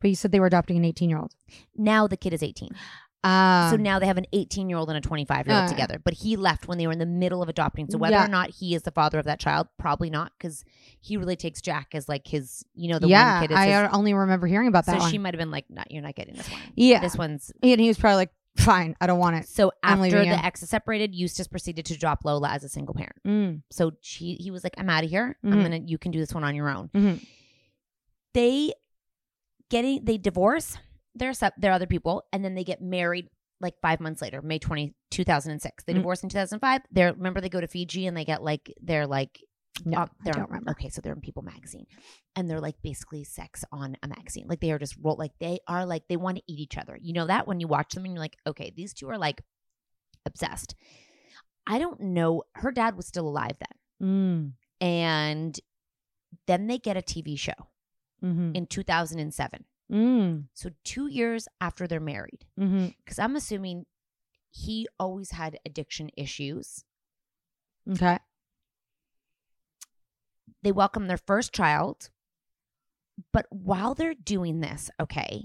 But 0.00 0.08
you 0.10 0.16
said 0.16 0.30
they 0.32 0.40
were 0.40 0.46
adopting 0.46 0.76
an 0.76 0.84
18 0.84 1.10
year 1.10 1.18
old. 1.18 1.34
Now 1.76 2.06
the 2.06 2.16
kid 2.16 2.32
is 2.32 2.42
18. 2.42 2.70
Uh, 3.24 3.70
so 3.70 3.76
now 3.76 3.98
they 3.98 4.06
have 4.06 4.16
an 4.16 4.26
18 4.32 4.68
year 4.68 4.78
old 4.78 4.88
and 4.88 4.96
a 4.96 5.00
25 5.00 5.46
year 5.48 5.56
old 5.56 5.64
Uh. 5.64 5.68
together. 5.68 5.98
But 6.02 6.14
he 6.14 6.36
left 6.36 6.68
when 6.68 6.78
they 6.78 6.86
were 6.86 6.92
in 6.92 7.00
the 7.00 7.06
middle 7.06 7.42
of 7.42 7.48
adopting. 7.48 7.90
So 7.90 7.98
whether 7.98 8.14
Yeah. 8.14 8.26
or 8.26 8.28
not 8.28 8.50
he 8.50 8.74
is 8.76 8.82
the 8.82 8.92
father 8.92 9.18
of 9.18 9.24
that 9.24 9.40
child, 9.40 9.66
probably 9.76 10.08
not, 10.08 10.32
because 10.38 10.64
he 11.00 11.16
really 11.16 11.34
takes 11.36 11.60
Jack 11.60 11.94
as 11.94 12.08
like 12.08 12.26
his, 12.28 12.64
you 12.74 12.88
know, 12.88 12.98
the 13.00 13.08
yeah, 13.08 13.40
one 13.40 13.48
kid. 13.48 13.52
Is 13.54 13.58
I 13.58 13.66
his, 13.82 13.90
only 13.92 14.14
remember 14.14 14.46
hearing 14.46 14.68
about 14.68 14.86
that 14.86 14.92
so 14.96 14.98
one. 15.00 15.10
she 15.10 15.18
might 15.18 15.34
have 15.34 15.38
been 15.38 15.50
like, 15.50 15.64
"No, 15.68 15.82
you're 15.90 16.02
not 16.02 16.14
getting 16.14 16.34
this 16.36 16.48
one. 16.50 16.60
Yeah. 16.76 17.00
this 17.00 17.16
one's." 17.16 17.50
and 17.62 17.80
he 17.80 17.88
was 17.88 17.98
probably 17.98 18.16
like, 18.16 18.30
fine, 18.56 18.94
I 19.00 19.06
don't 19.08 19.18
want 19.18 19.34
it. 19.36 19.48
So 19.48 19.72
after 19.82 20.10
the 20.10 20.24
you. 20.26 20.32
ex 20.32 20.62
is 20.62 20.70
separated, 20.70 21.12
Eustace 21.14 21.46
proceeded 21.48 21.86
to 21.86 21.96
drop 21.98 22.24
Lola 22.24 22.48
as 22.50 22.62
a 22.64 22.68
single 22.68 22.94
parent. 22.94 23.16
Mm. 23.26 23.62
So 23.70 23.92
she, 24.00 24.34
he 24.34 24.50
was 24.52 24.62
like, 24.64 24.74
"I'm 24.78 24.88
out 24.90 25.02
of 25.04 25.10
here. 25.10 25.36
I'm 25.44 25.52
Mhm. 25.54 25.62
gonna. 25.62 25.80
You 25.84 25.98
can 25.98 26.12
do 26.12 26.18
this 26.20 26.32
one 26.32 26.44
on 26.44 26.54
your 26.54 26.68
own." 26.68 26.88
Mhm. 26.94 27.24
They 28.34 28.72
getting 29.70 30.04
they 30.04 30.18
divorce 30.18 30.76
their 31.18 31.32
sep- 31.32 31.56
their 31.58 31.72
other 31.72 31.86
people, 31.86 32.24
and 32.32 32.44
then 32.44 32.54
they 32.54 32.64
get 32.64 32.80
married 32.82 33.28
like 33.60 33.74
five 33.82 33.98
months 34.00 34.22
later, 34.22 34.40
May 34.40 34.58
20, 34.60 34.94
2006. 35.10 35.84
They 35.84 35.92
Mm. 35.92 35.96
divorce 35.96 36.22
in 36.22 36.28
2005. 36.28 36.82
They're 36.92 37.12
remember 37.12 37.40
they 37.40 37.48
go 37.48 37.60
to 37.60 37.66
Fiji 37.66 38.06
and 38.06 38.16
they 38.16 38.24
get 38.24 38.42
like 38.42 38.72
they're 38.80 39.06
like 39.06 39.40
No, 39.84 39.98
I 39.98 40.08
they're 40.24 40.32
don't 40.34 40.48
remember. 40.48 40.70
okay, 40.72 40.88
so 40.90 41.00
they're 41.00 41.12
in 41.12 41.20
People 41.20 41.42
magazine, 41.42 41.86
and 42.36 42.48
they're 42.48 42.60
like 42.60 42.80
basically 42.82 43.24
sex 43.24 43.64
on 43.72 43.96
a 44.02 44.08
magazine. 44.08 44.46
Like 44.48 44.60
they 44.60 44.70
are 44.72 44.78
just 44.78 44.96
roll 45.02 45.16
like 45.18 45.32
they 45.40 45.58
are 45.66 45.84
like 45.86 46.06
they 46.08 46.16
want 46.16 46.36
to 46.36 46.42
eat 46.46 46.60
each 46.60 46.76
other. 46.78 46.96
You 47.00 47.12
know 47.12 47.26
that 47.26 47.46
when 47.48 47.58
you 47.60 47.66
watch 47.68 47.94
them 47.94 48.04
and 48.04 48.14
you're 48.14 48.20
like, 48.22 48.36
okay, 48.46 48.72
these 48.76 48.94
two 48.94 49.08
are 49.10 49.18
like 49.18 49.42
obsessed. 50.24 50.74
I 51.66 51.78
don't 51.78 52.00
know. 52.00 52.44
Her 52.54 52.70
dad 52.70 52.96
was 52.96 53.06
still 53.06 53.26
alive 53.28 53.56
then, 53.58 54.08
Mm. 54.08 54.52
and 54.80 55.60
then 56.46 56.66
they 56.66 56.78
get 56.78 56.96
a 56.96 57.02
TV 57.02 57.36
show 57.38 57.52
Mm-hmm. 58.22 58.52
in 58.54 58.66
2007. 58.66 59.64
Mm. 59.90 60.44
So 60.54 60.70
two 60.84 61.06
years 61.08 61.48
after 61.60 61.86
they're 61.86 62.00
married, 62.00 62.44
Mm-hmm. 62.58 62.88
because 63.04 63.18
I'm 63.18 63.36
assuming 63.36 63.86
he 64.50 64.86
always 64.98 65.30
had 65.30 65.58
addiction 65.66 66.10
issues. 66.16 66.84
Okay. 67.90 68.18
They 70.62 70.72
welcome 70.72 71.06
their 71.06 71.16
first 71.18 71.52
child, 71.54 72.10
but 73.32 73.46
while 73.50 73.94
they're 73.94 74.14
doing 74.14 74.60
this, 74.60 74.90
okay, 75.00 75.44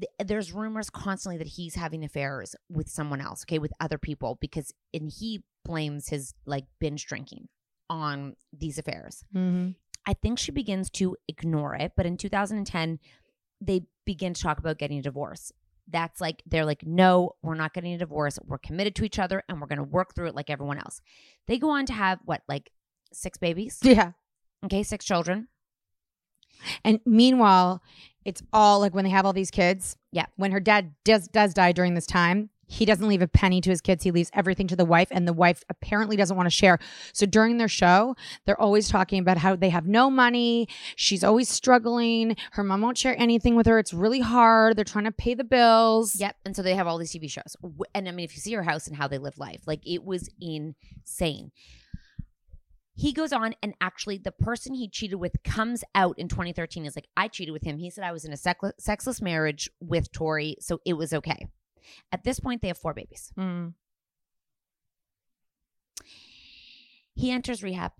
th- 0.00 0.10
there's 0.28 0.52
rumors 0.52 0.90
constantly 0.90 1.38
that 1.38 1.46
he's 1.46 1.74
having 1.76 2.04
affairs 2.04 2.56
with 2.68 2.88
someone 2.88 3.20
else, 3.20 3.44
okay, 3.44 3.58
with 3.58 3.72
other 3.80 3.98
people, 3.98 4.36
because 4.40 4.72
and 4.92 5.10
he 5.10 5.42
blames 5.64 6.08
his 6.08 6.34
like 6.46 6.64
binge 6.80 7.06
drinking 7.06 7.48
on 7.88 8.34
these 8.52 8.78
affairs. 8.78 9.24
Mm-hmm. 9.34 9.70
I 10.06 10.14
think 10.14 10.38
she 10.38 10.52
begins 10.52 10.88
to 10.90 11.16
ignore 11.28 11.74
it. 11.74 11.92
But 11.96 12.06
in 12.06 12.16
2010, 12.16 12.98
they 13.60 13.82
begin 14.04 14.34
to 14.34 14.42
talk 14.42 14.58
about 14.58 14.78
getting 14.78 14.98
a 14.98 15.02
divorce. 15.02 15.52
That's 15.88 16.20
like, 16.20 16.42
they're 16.46 16.64
like, 16.64 16.84
no, 16.86 17.32
we're 17.42 17.54
not 17.54 17.74
getting 17.74 17.94
a 17.94 17.98
divorce. 17.98 18.38
We're 18.44 18.58
committed 18.58 18.94
to 18.96 19.04
each 19.04 19.18
other 19.18 19.42
and 19.48 19.60
we're 19.60 19.68
going 19.68 19.78
to 19.78 19.84
work 19.84 20.14
through 20.14 20.28
it 20.28 20.34
like 20.34 20.50
everyone 20.50 20.78
else. 20.78 21.00
They 21.46 21.58
go 21.58 21.70
on 21.70 21.86
to 21.86 21.92
have 21.92 22.18
what, 22.24 22.42
like 22.48 22.70
six 23.12 23.38
babies? 23.38 23.78
Yeah. 23.82 24.12
Okay, 24.64 24.82
six 24.82 25.04
children. 25.04 25.48
And 26.84 27.00
meanwhile, 27.04 27.82
it's 28.24 28.42
all 28.52 28.80
like 28.80 28.94
when 28.94 29.04
they 29.04 29.10
have 29.10 29.26
all 29.26 29.32
these 29.32 29.50
kids. 29.50 29.96
Yeah. 30.12 30.26
When 30.36 30.52
her 30.52 30.60
dad 30.60 30.94
does 31.04 31.28
does 31.28 31.54
die 31.54 31.72
during 31.72 31.94
this 31.94 32.06
time, 32.06 32.50
he 32.66 32.84
doesn't 32.84 33.08
leave 33.08 33.22
a 33.22 33.28
penny 33.28 33.60
to 33.60 33.70
his 33.70 33.80
kids. 33.80 34.04
He 34.04 34.10
leaves 34.10 34.30
everything 34.34 34.66
to 34.68 34.76
the 34.76 34.84
wife, 34.84 35.08
and 35.10 35.26
the 35.26 35.32
wife 35.32 35.64
apparently 35.68 36.16
doesn't 36.16 36.36
want 36.36 36.46
to 36.46 36.50
share. 36.50 36.78
So 37.12 37.26
during 37.26 37.58
their 37.58 37.68
show, 37.68 38.16
they're 38.44 38.60
always 38.60 38.88
talking 38.88 39.18
about 39.18 39.38
how 39.38 39.56
they 39.56 39.70
have 39.70 39.86
no 39.86 40.10
money. 40.10 40.68
She's 40.96 41.22
always 41.22 41.48
struggling. 41.48 42.36
Her 42.52 42.64
mom 42.64 42.82
won't 42.82 42.98
share 42.98 43.14
anything 43.18 43.56
with 43.56 43.66
her. 43.66 43.78
It's 43.78 43.94
really 43.94 44.20
hard. 44.20 44.76
They're 44.76 44.84
trying 44.84 45.04
to 45.04 45.12
pay 45.12 45.34
the 45.34 45.44
bills. 45.44 46.16
Yep. 46.16 46.36
And 46.44 46.56
so 46.56 46.62
they 46.62 46.74
have 46.74 46.86
all 46.86 46.98
these 46.98 47.12
TV 47.12 47.30
shows. 47.30 47.56
And 47.94 48.08
I 48.08 48.10
mean, 48.10 48.24
if 48.24 48.34
you 48.34 48.40
see 48.40 48.52
her 48.54 48.62
house 48.62 48.86
and 48.86 48.96
how 48.96 49.08
they 49.08 49.18
live 49.18 49.38
life, 49.38 49.62
like 49.66 49.86
it 49.86 50.04
was 50.04 50.28
insane. 50.40 51.52
He 52.98 53.12
goes 53.12 53.30
on, 53.30 53.54
and 53.62 53.74
actually, 53.78 54.16
the 54.16 54.32
person 54.32 54.72
he 54.72 54.88
cheated 54.88 55.20
with 55.20 55.42
comes 55.44 55.84
out 55.94 56.18
in 56.18 56.28
2013. 56.28 56.86
Is 56.86 56.96
like, 56.96 57.08
I 57.14 57.28
cheated 57.28 57.52
with 57.52 57.62
him. 57.62 57.76
He 57.76 57.90
said 57.90 58.04
I 58.04 58.10
was 58.10 58.24
in 58.24 58.32
a 58.32 58.38
sexless 58.38 59.20
marriage 59.20 59.68
with 59.80 60.10
Tori, 60.12 60.56
so 60.60 60.80
it 60.86 60.94
was 60.94 61.12
okay. 61.12 61.46
At 62.12 62.24
this 62.24 62.40
point, 62.40 62.62
they 62.62 62.68
have 62.68 62.78
four 62.78 62.94
babies. 62.94 63.32
Mm. 63.38 63.74
He 67.14 67.30
enters 67.30 67.62
rehab. 67.62 67.92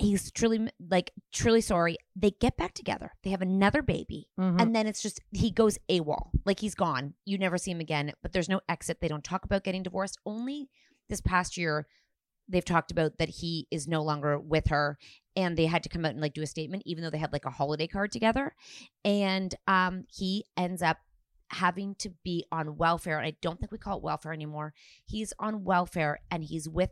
He's 0.00 0.30
truly 0.30 0.68
like 0.78 1.10
truly 1.32 1.60
sorry. 1.60 1.96
They 2.14 2.30
get 2.30 2.56
back 2.56 2.72
together. 2.72 3.12
They 3.24 3.30
have 3.30 3.42
another 3.42 3.82
baby. 3.82 4.28
Mhm. 4.38 4.60
And 4.60 4.74
then 4.74 4.86
it's 4.86 5.02
just 5.02 5.20
he 5.32 5.50
goes 5.50 5.76
AWOL. 5.90 6.30
Like 6.44 6.60
he's 6.60 6.76
gone. 6.76 7.14
You 7.24 7.36
never 7.36 7.58
see 7.58 7.72
him 7.72 7.80
again. 7.80 8.12
But 8.22 8.32
there's 8.32 8.48
no 8.48 8.60
exit. 8.68 9.00
They 9.00 9.08
don't 9.08 9.24
talk 9.24 9.44
about 9.44 9.64
getting 9.64 9.82
divorced. 9.82 10.18
Only 10.24 10.70
this 11.08 11.20
past 11.20 11.56
year 11.56 11.88
they've 12.48 12.64
talked 12.64 12.92
about 12.92 13.18
that 13.18 13.28
he 13.28 13.66
is 13.72 13.88
no 13.88 14.02
longer 14.02 14.38
with 14.38 14.68
her. 14.68 14.98
And 15.34 15.56
they 15.56 15.66
had 15.66 15.82
to 15.82 15.88
come 15.88 16.04
out 16.04 16.12
and 16.12 16.20
like 16.20 16.32
do 16.32 16.42
a 16.42 16.46
statement, 16.46 16.84
even 16.86 17.02
though 17.02 17.10
they 17.10 17.18
had 17.18 17.32
like 17.32 17.44
a 17.44 17.50
holiday 17.50 17.88
card 17.88 18.12
together. 18.12 18.54
And 19.04 19.52
um 19.66 20.04
he 20.08 20.44
ends 20.56 20.80
up 20.80 20.98
having 21.50 21.94
to 21.96 22.10
be 22.24 22.44
on 22.52 22.76
welfare. 22.76 23.18
And 23.18 23.26
I 23.26 23.34
don't 23.40 23.58
think 23.58 23.72
we 23.72 23.78
call 23.78 23.98
it 23.98 24.02
welfare 24.02 24.32
anymore. 24.32 24.74
He's 25.04 25.32
on 25.38 25.64
welfare 25.64 26.20
and 26.30 26.44
he's 26.44 26.68
with 26.68 26.90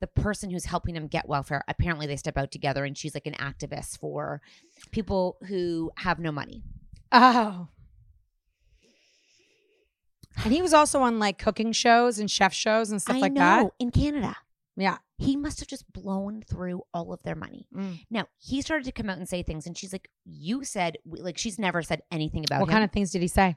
the 0.00 0.06
person 0.06 0.50
who's 0.50 0.66
helping 0.66 0.94
him 0.94 1.06
get 1.08 1.28
welfare. 1.28 1.62
Apparently 1.68 2.06
they 2.06 2.16
step 2.16 2.38
out 2.38 2.50
together 2.50 2.84
and 2.84 2.96
she's 2.96 3.14
like 3.14 3.26
an 3.26 3.34
activist 3.34 3.98
for 3.98 4.40
people 4.92 5.36
who 5.48 5.90
have 5.98 6.18
no 6.18 6.30
money. 6.30 6.62
Oh. 7.12 7.68
And 10.44 10.52
he 10.52 10.62
was 10.62 10.72
also 10.72 11.00
on 11.02 11.18
like 11.18 11.38
cooking 11.38 11.72
shows 11.72 12.18
and 12.18 12.30
chef 12.30 12.54
shows 12.54 12.90
and 12.90 13.02
stuff 13.02 13.16
I 13.16 13.20
like 13.20 13.32
know 13.32 13.40
that. 13.40 13.72
in 13.80 13.90
Canada. 13.90 14.36
Yeah. 14.76 14.98
He 15.18 15.36
must 15.36 15.58
have 15.58 15.68
just 15.68 15.92
blown 15.92 16.42
through 16.48 16.82
all 16.94 17.12
of 17.12 17.22
their 17.24 17.34
money. 17.34 17.66
Mm. 17.74 17.98
Now 18.08 18.28
he 18.38 18.62
started 18.62 18.84
to 18.84 18.92
come 18.92 19.10
out 19.10 19.18
and 19.18 19.28
say 19.28 19.42
things, 19.42 19.66
and 19.66 19.76
she's 19.76 19.92
like, 19.92 20.08
"You 20.24 20.64
said 20.64 20.98
like 21.04 21.36
she's 21.36 21.58
never 21.58 21.82
said 21.82 22.02
anything 22.10 22.44
about 22.44 22.60
What 22.60 22.68
him." 22.68 22.74
kind 22.74 22.84
of 22.84 22.92
things 22.92 23.10
did 23.10 23.22
he 23.22 23.28
say? 23.28 23.56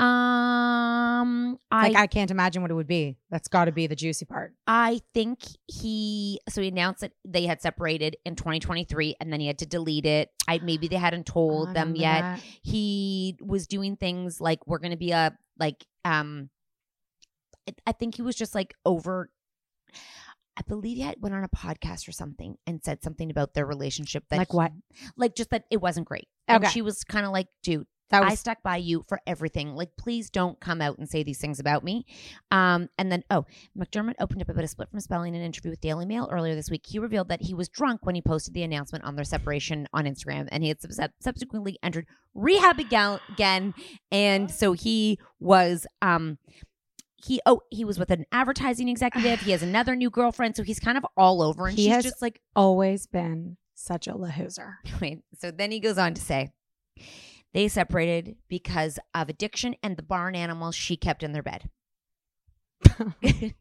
Um, 0.00 1.58
I 1.70 1.88
Like 1.88 1.96
I 1.96 2.06
can't 2.06 2.30
imagine 2.30 2.62
what 2.62 2.70
it 2.70 2.74
would 2.74 2.86
be. 2.86 3.18
That's 3.30 3.48
got 3.48 3.66
to 3.66 3.72
be 3.72 3.86
the 3.86 3.94
juicy 3.94 4.24
part. 4.24 4.54
I 4.66 5.02
think 5.12 5.40
he 5.66 6.40
so 6.48 6.62
he 6.62 6.68
announced 6.68 7.02
that 7.02 7.12
they 7.26 7.44
had 7.44 7.60
separated 7.60 8.16
in 8.24 8.34
2023 8.34 9.16
and 9.20 9.30
then 9.30 9.40
he 9.40 9.46
had 9.46 9.58
to 9.58 9.66
delete 9.66 10.06
it. 10.06 10.30
I 10.48 10.58
maybe 10.62 10.88
they 10.88 10.96
hadn't 10.96 11.26
told 11.26 11.68
I 11.68 11.72
them 11.74 11.96
yet. 11.96 12.22
that. 12.22 12.40
He 12.62 13.36
was 13.42 13.66
doing 13.66 13.96
things 13.96 14.40
like 14.40 14.66
we're 14.66 14.78
going 14.78 14.92
to 14.92 14.96
be 14.96 15.10
a 15.10 15.36
like 15.58 15.84
um 16.06 16.48
I, 17.68 17.74
I 17.88 17.92
think 17.92 18.14
he 18.14 18.22
was 18.22 18.36
just 18.36 18.54
like 18.54 18.74
over 18.86 19.28
I 20.60 20.62
believe 20.68 20.98
he 20.98 21.02
had 21.02 21.16
went 21.20 21.34
on 21.34 21.42
a 21.42 21.48
podcast 21.48 22.06
or 22.06 22.12
something 22.12 22.56
and 22.66 22.84
said 22.84 23.02
something 23.02 23.30
about 23.30 23.54
their 23.54 23.64
relationship 23.64 24.24
that 24.28 24.36
Like 24.38 24.52
what? 24.52 24.72
like 25.16 25.34
just 25.34 25.48
that 25.50 25.64
it 25.70 25.80
wasn't 25.80 26.06
great. 26.06 26.28
And 26.46 26.62
Okay. 26.62 26.70
she 26.72 26.82
was 26.82 27.02
kind 27.02 27.24
of 27.24 27.32
like, 27.32 27.46
dude, 27.62 27.86
That 28.10 28.24
I 28.24 28.34
stuck 28.34 28.62
by 28.62 28.76
you 28.76 29.04
for 29.08 29.20
everything. 29.26 29.74
Like, 29.76 29.90
please 29.96 30.28
don't 30.30 30.58
come 30.60 30.82
out 30.82 30.98
and 30.98 31.08
say 31.08 31.22
these 31.22 31.38
things 31.40 31.60
about 31.60 31.82
me. 31.84 32.04
Um, 32.50 32.88
and 32.98 33.10
then, 33.10 33.22
oh, 33.30 33.46
McDermott 33.78 34.16
opened 34.20 34.42
up 34.42 34.48
about 34.48 34.64
a 34.64 34.68
split 34.68 34.90
from 34.90 34.98
spelling 35.00 35.34
in 35.34 35.40
an 35.40 35.46
interview 35.46 35.70
with 35.70 35.80
Daily 35.80 36.04
Mail 36.06 36.28
earlier 36.30 36.56
this 36.56 36.70
week. 36.70 36.84
He 36.86 36.98
revealed 36.98 37.28
that 37.28 37.40
he 37.42 37.54
was 37.54 37.68
drunk 37.68 38.04
when 38.04 38.16
he 38.16 38.20
posted 38.20 38.52
the 38.52 38.64
announcement 38.64 39.04
on 39.04 39.14
their 39.14 39.24
separation 39.24 39.86
on 39.94 40.04
Instagram, 40.06 40.48
and 40.50 40.62
he 40.64 40.68
had 40.70 40.80
sub- 40.82 41.12
subsequently 41.20 41.78
entered 41.84 42.06
rehab 42.34 42.80
again. 42.80 43.20
again 43.30 43.74
and 44.10 44.50
so 44.50 44.72
he 44.72 45.18
was, 45.38 45.86
um, 46.02 46.38
he 47.24 47.40
oh 47.46 47.62
he 47.70 47.84
was 47.84 47.98
with 47.98 48.10
an 48.10 48.24
advertising 48.32 48.88
executive. 48.88 49.40
He 49.40 49.50
has 49.52 49.62
another 49.62 49.94
new 49.96 50.10
girlfriend, 50.10 50.56
so 50.56 50.62
he's 50.62 50.80
kind 50.80 50.96
of 50.98 51.04
all 51.16 51.42
over. 51.42 51.66
And 51.66 51.76
He 51.76 51.84
she's 51.84 51.92
has- 51.94 52.04
just 52.04 52.22
like, 52.22 52.40
always 52.56 53.06
been 53.06 53.56
such 53.74 54.06
a 54.06 54.12
lahoozer. 54.12 54.74
Wait, 55.00 55.20
so 55.38 55.50
then 55.50 55.70
he 55.70 55.80
goes 55.80 55.98
on 55.98 56.14
to 56.14 56.20
say 56.20 56.50
they 57.52 57.66
separated 57.68 58.36
because 58.48 58.98
of 59.14 59.28
addiction 59.28 59.74
and 59.82 59.96
the 59.96 60.02
barn 60.02 60.34
animals 60.34 60.74
she 60.74 60.96
kept 60.96 61.22
in 61.22 61.32
their 61.32 61.42
bed. 61.42 61.68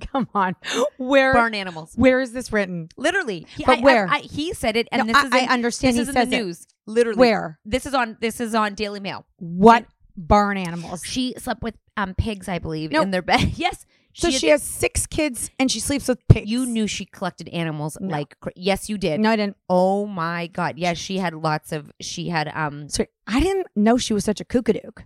Come 0.00 0.28
on, 0.34 0.56
where 0.96 1.32
barn 1.32 1.54
animals. 1.54 1.92
where 1.94 2.20
is 2.20 2.32
this 2.32 2.52
written? 2.52 2.88
Literally. 2.96 3.46
He, 3.56 3.64
But 3.64 3.76
I- 3.76 3.78
I- 3.78 3.82
where? 3.82 4.08
I, 4.10 4.18
he 4.18 4.52
said 4.52 4.76
it 4.76 4.88
and 4.90 5.06
No, 5.06 5.12
this 5.12 5.16
I- 5.22 5.26
is 5.26 5.32
I 5.32 5.38
in, 5.40 5.48
understand 5.50 5.92
this 5.96 5.98
he 5.98 6.02
is 6.02 6.08
in 6.08 6.14
the 6.30 6.36
it. 6.36 6.40
news. 6.40 6.66
Literally. 6.86 7.18
Where? 7.18 7.60
This 7.64 7.86
is 7.86 7.94
on 7.94 8.16
this 8.20 8.40
is 8.40 8.54
on 8.54 8.74
Daily 8.74 8.98
Mail. 8.98 9.24
What 9.38 9.86
barn 10.16 10.56
animals? 10.56 11.02
She 11.04 11.34
slept 11.38 11.62
with 11.62 11.76
um 11.96 12.14
pigs, 12.14 12.48
I 12.48 12.58
believe, 12.58 12.90
No. 12.92 13.02
in 13.02 13.10
their 13.10 13.22
bed. 13.22 13.52
yes. 13.56 13.86
So 14.14 14.30
she 14.30 14.48
has 14.48 14.62
six 14.62 15.06
kids 15.06 15.50
and 15.58 15.70
she 15.70 15.80
sleeps 15.80 16.06
with 16.06 16.18
pigs. 16.28 16.50
you 16.50 16.66
knew 16.66 16.86
she 16.86 17.06
collected 17.06 17.48
animals 17.48 17.96
No. 17.98 18.08
like 18.08 18.38
cra- 18.40 18.52
yes 18.56 18.90
you 18.90 18.98
did. 18.98 19.20
No, 19.20 19.30
I 19.30 19.36
didn't. 19.36 19.56
Oh 19.70 20.06
my 20.06 20.48
god. 20.48 20.76
Yes, 20.76 20.98
she 20.98 21.16
had 21.18 21.32
lots 21.34 21.72
of 21.72 21.90
she 22.00 22.28
had 22.28 22.48
um 22.54 22.88
Sorry, 22.90 23.08
I 23.26 23.40
didn't 23.40 23.68
know 23.74 23.96
she 23.96 24.12
was 24.12 24.24
such 24.24 24.40
a 24.40 24.44
kookadook. 24.44 25.04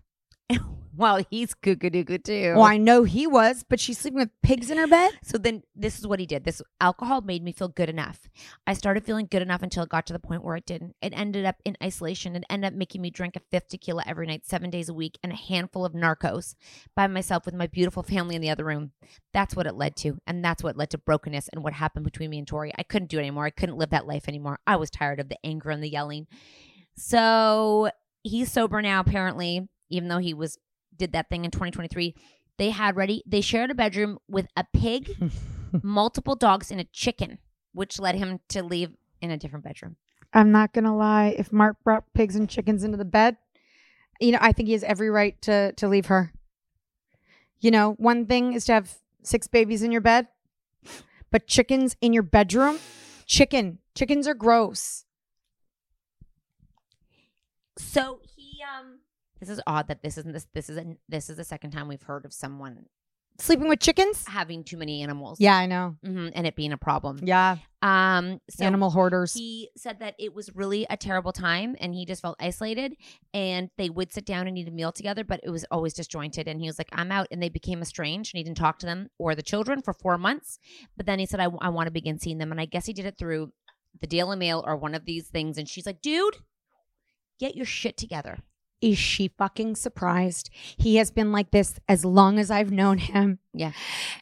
well, 0.99 1.23
he's 1.31 1.55
kookadookoo 1.55 2.25
too. 2.25 2.55
Well, 2.55 2.65
I 2.65 2.77
know 2.77 3.05
he 3.05 3.27
was, 3.27 3.65
but 3.69 3.81
she's 3.81 3.99
sleeping 3.99 4.21
with 4.21 4.31
pigs 4.43 4.71
in 4.71 4.79
her 4.79 4.87
bed. 4.87 5.13
So 5.23 5.39
then 5.39 5.63
this 5.75 5.99
is 5.99 6.07
what 6.07 6.21
he 6.21 6.27
did. 6.27 6.45
This 6.45 6.63
alcohol 6.81 7.21
made 7.21 7.43
me 7.43 7.53
feel 7.53 7.69
good 7.69 7.89
enough. 7.89 8.29
I 8.67 8.75
started 8.75 9.05
feeling 9.05 9.29
good 9.31 9.43
enough 9.43 9.63
until 9.63 9.83
it 9.83 9.89
got 9.89 10.07
to 10.07 10.13
the 10.13 10.19
point 10.19 10.45
where 10.45 10.57
it 10.57 10.67
didn't. 10.67 10.95
It 11.03 11.13
ended 11.17 11.45
up 11.45 11.57
in 11.65 11.77
isolation. 11.83 12.37
It 12.37 12.45
ended 12.49 12.73
up 12.73 12.79
making 12.79 13.03
me 13.03 13.11
drink 13.11 13.37
a 13.37 13.41
fifth 13.51 13.69
tequila 13.69 14.05
every 14.07 14.27
night, 14.27 14.47
seven 14.47 14.71
days 14.71 14.89
a 14.89 14.95
week, 14.95 15.19
and 15.23 15.33
a 15.33 15.37
handful 15.37 15.85
of 15.85 15.93
Norcos 15.93 16.55
by 16.95 17.07
myself 17.07 17.45
with 17.45 17.55
my 17.55 17.67
beautiful 17.67 18.03
family 18.03 18.35
in 18.35 18.43
the 18.43 18.51
other 18.51 18.65
room. 18.65 18.93
That's 19.33 19.55
what 19.55 19.67
it 19.67 19.75
led 19.75 19.97
to. 19.97 20.19
And 20.27 20.45
that's 20.45 20.63
what 20.63 20.77
led 20.77 20.91
to 20.91 20.99
brokenness 20.99 21.49
and 21.49 21.63
what 21.63 21.75
happened 21.75 22.05
between 22.05 22.31
me 22.31 22.39
and 22.39 22.47
Tori. 22.47 22.73
I 22.79 22.83
couldn't 22.83 23.11
do 23.11 23.19
it 23.19 23.23
anymore. 23.23 23.45
I 23.45 23.51
couldn't 23.51 23.79
live 23.79 23.91
that 23.91 24.07
life 24.07 24.29
anymore. 24.29 24.61
I 24.67 24.77
was 24.77 24.91
tired 24.91 25.21
of 25.21 25.29
the 25.29 25.39
anger 25.45 25.71
and 25.71 25.83
the 25.83 25.91
yelling. 25.91 26.27
So 26.97 27.91
he's 28.23 28.51
sober 28.51 28.81
now, 28.83 29.01
apparently, 29.01 29.69
even 29.91 30.09
though 30.09 30.19
he 30.19 30.35
was 30.35 30.59
did 30.97 31.13
that 31.13 31.29
thing 31.29 31.45
in 31.45 31.51
2023. 31.51 32.15
They 32.59 32.71
had 32.71 32.97
ready, 32.97 33.23
they 33.27 33.41
shared 33.41 33.71
a 33.71 33.75
bedroom 33.75 34.19
with 34.29 34.47
a 34.57 34.65
pig, 34.73 35.11
multiple 35.83 36.37
dogs, 36.37 36.71
and 36.71 36.81
a 36.81 36.85
chicken, 36.85 37.39
which 37.73 37.99
led 37.99 38.15
him 38.15 38.41
to 38.49 38.63
leave 38.63 38.91
in 39.21 39.31
a 39.31 39.37
different 39.37 39.65
bedroom. 39.65 39.97
I'm 40.33 40.53
not 40.53 40.73
gonna 40.73 40.97
lie. 40.97 41.35
If 41.39 41.53
Mark 41.53 41.77
brought 41.85 42.13
pigs 42.15 42.37
and 42.37 42.49
chickens 42.49 42.85
into 42.85 42.97
the 42.97 43.05
bed, 43.05 43.37
you 44.21 44.33
know, 44.33 44.39
I 44.41 44.53
think 44.53 44.67
he 44.69 44.73
has 44.73 44.85
every 44.85 45.11
right 45.11 45.41
to 45.43 45.73
to 45.73 45.89
leave 45.89 46.07
her. 46.07 46.33
You 47.61 47.71
know, 47.71 47.93
one 47.99 48.27
thing 48.27 48.53
is 48.53 48.65
to 48.67 48.73
have 48.73 48.99
six 49.23 49.47
babies 49.47 49.83
in 49.83 49.93
your 49.93 50.01
bed, 50.01 50.29
but 51.31 51.47
chickens 51.47 51.97
in 52.01 52.13
your 52.13 52.23
bedroom, 52.23 52.79
chicken, 53.27 53.79
chickens 53.95 54.29
are 54.29 54.35
gross. 54.35 55.05
So 57.79 58.21
he 58.23 58.63
um 58.63 59.01
this 59.41 59.49
is 59.49 59.61
odd 59.67 59.89
that 59.89 60.03
this 60.03 60.19
isn't 60.19 60.33
this 60.33 60.47
this 60.55 60.69
is 60.71 60.77
a, 60.79 60.85
this 61.09 61.29
is 61.31 61.37
the 61.37 61.45
second 61.45 61.71
time 61.71 61.89
we've 61.89 62.03
heard 62.03 62.25
of 62.25 62.33
someone 62.33 62.87
Sleeping 63.39 63.69
with 63.69 63.81
chickens? 63.81 64.25
having 64.27 64.65
too 64.65 64.79
many 64.79 65.03
animals. 65.03 65.39
Yeah, 65.39 65.57
I 65.57 65.67
know. 65.67 65.97
hmm 66.03 66.29
and 66.35 66.47
it 66.47 66.57
being 66.57 66.73
a 66.73 66.79
problem. 66.79 67.19
Yeah, 67.23 67.59
Um 67.83 68.41
so 68.49 68.65
animal 68.65 68.89
hoarders. 68.89 69.35
He 69.35 69.69
said 69.77 69.99
that 70.01 70.15
it 70.19 70.33
was 70.35 70.55
really 70.57 70.87
a 70.89 70.97
terrible 70.97 71.33
time 71.33 71.77
and 71.79 71.95
he 71.95 72.07
just 72.07 72.23
felt 72.23 72.37
isolated 72.41 72.95
and 73.35 73.69
they 73.77 73.91
would 73.91 74.11
sit 74.11 74.25
down 74.25 74.47
and 74.49 74.57
eat 74.57 74.69
a 74.69 74.71
meal 74.71 74.91
together, 74.91 75.23
but 75.23 75.41
it 75.43 75.51
was 75.51 75.67
always 75.71 75.93
disjointed. 75.93 76.49
And 76.49 76.63
he 76.63 76.67
was 76.67 76.79
like, 76.79 76.89
I'm 76.93 77.13
out. 77.13 77.27
And 77.31 77.43
they 77.43 77.51
became 77.51 77.83
estranged 77.83 78.35
and 78.35 78.39
he 78.39 78.45
didn't 78.45 78.57
talk 78.57 78.79
to 78.79 78.87
them 78.87 79.11
or 79.19 79.35
the 79.35 79.43
children 79.43 79.83
for 79.83 79.93
four 79.93 80.17
months. 80.17 80.59
But 80.97 81.05
then 81.05 81.19
he 81.19 81.27
said, 81.27 81.41
I, 81.41 81.49
I 81.61 81.69
want 81.69 81.89
to 81.89 81.93
begin 81.93 82.19
seeing 82.19 82.39
them. 82.39 82.53
And 82.53 82.61
I 82.61 82.65
guess 82.65 82.87
he 82.87 82.95
did 82.95 83.05
it 83.05 83.19
through 83.19 83.53
the 84.01 84.07
Daily 84.07 84.37
Mail 84.39 84.65
or 84.67 84.77
one 84.79 84.95
of 84.95 85.05
these 85.05 85.29
things. 85.29 85.59
And 85.59 85.69
she's 85.69 85.85
like, 85.85 86.01
dude, 86.01 86.37
get 87.39 87.55
your 87.55 87.67
shit 87.67 87.99
together. 87.99 88.39
Is 88.83 88.99
she 88.99 89.29
fucking 89.39 89.77
surprised? 89.77 90.51
He 90.53 90.97
has 90.97 91.11
been 91.11 91.33
like 91.33 91.51
this 91.51 91.79
as 91.89 92.05
long 92.05 92.39
as 92.39 92.51
I've 92.51 92.71
known 92.71 92.99
him. 92.99 93.39
Yeah. 93.55 93.73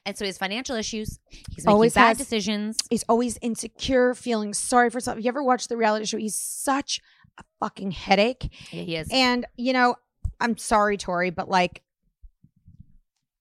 And 0.07 0.17
so 0.17 0.25
his 0.25 0.39
financial 0.39 0.77
issues, 0.77 1.19
he's 1.29 1.65
making 1.65 1.73
Always 1.73 1.95
bad 1.95 2.09
has- 2.09 2.19
decisions. 2.19 2.77
He's 2.89 3.05
always 3.09 3.37
insecure, 3.43 4.15
feeling 4.15 4.55
sorry 4.55 4.91
for 4.91 4.99
himself. 4.99 5.19
You 5.21 5.29
ever 5.29 5.43
watch 5.43 5.67
the 5.69 5.77
reality 5.77 6.05
show? 6.07 6.19
He's 6.19 6.37
such 6.37 7.01
a 7.39 7.43
fucking 7.59 7.91
headache. 7.91 8.49
Yeah, 8.73 8.83
he 8.83 8.97
is. 8.97 9.09
And, 9.11 9.45
you 9.57 9.73
know, 9.73 9.97
I'm 10.41 10.57
sorry, 10.57 10.97
Tori, 10.99 11.31
but 11.31 11.49
like, 11.49 11.83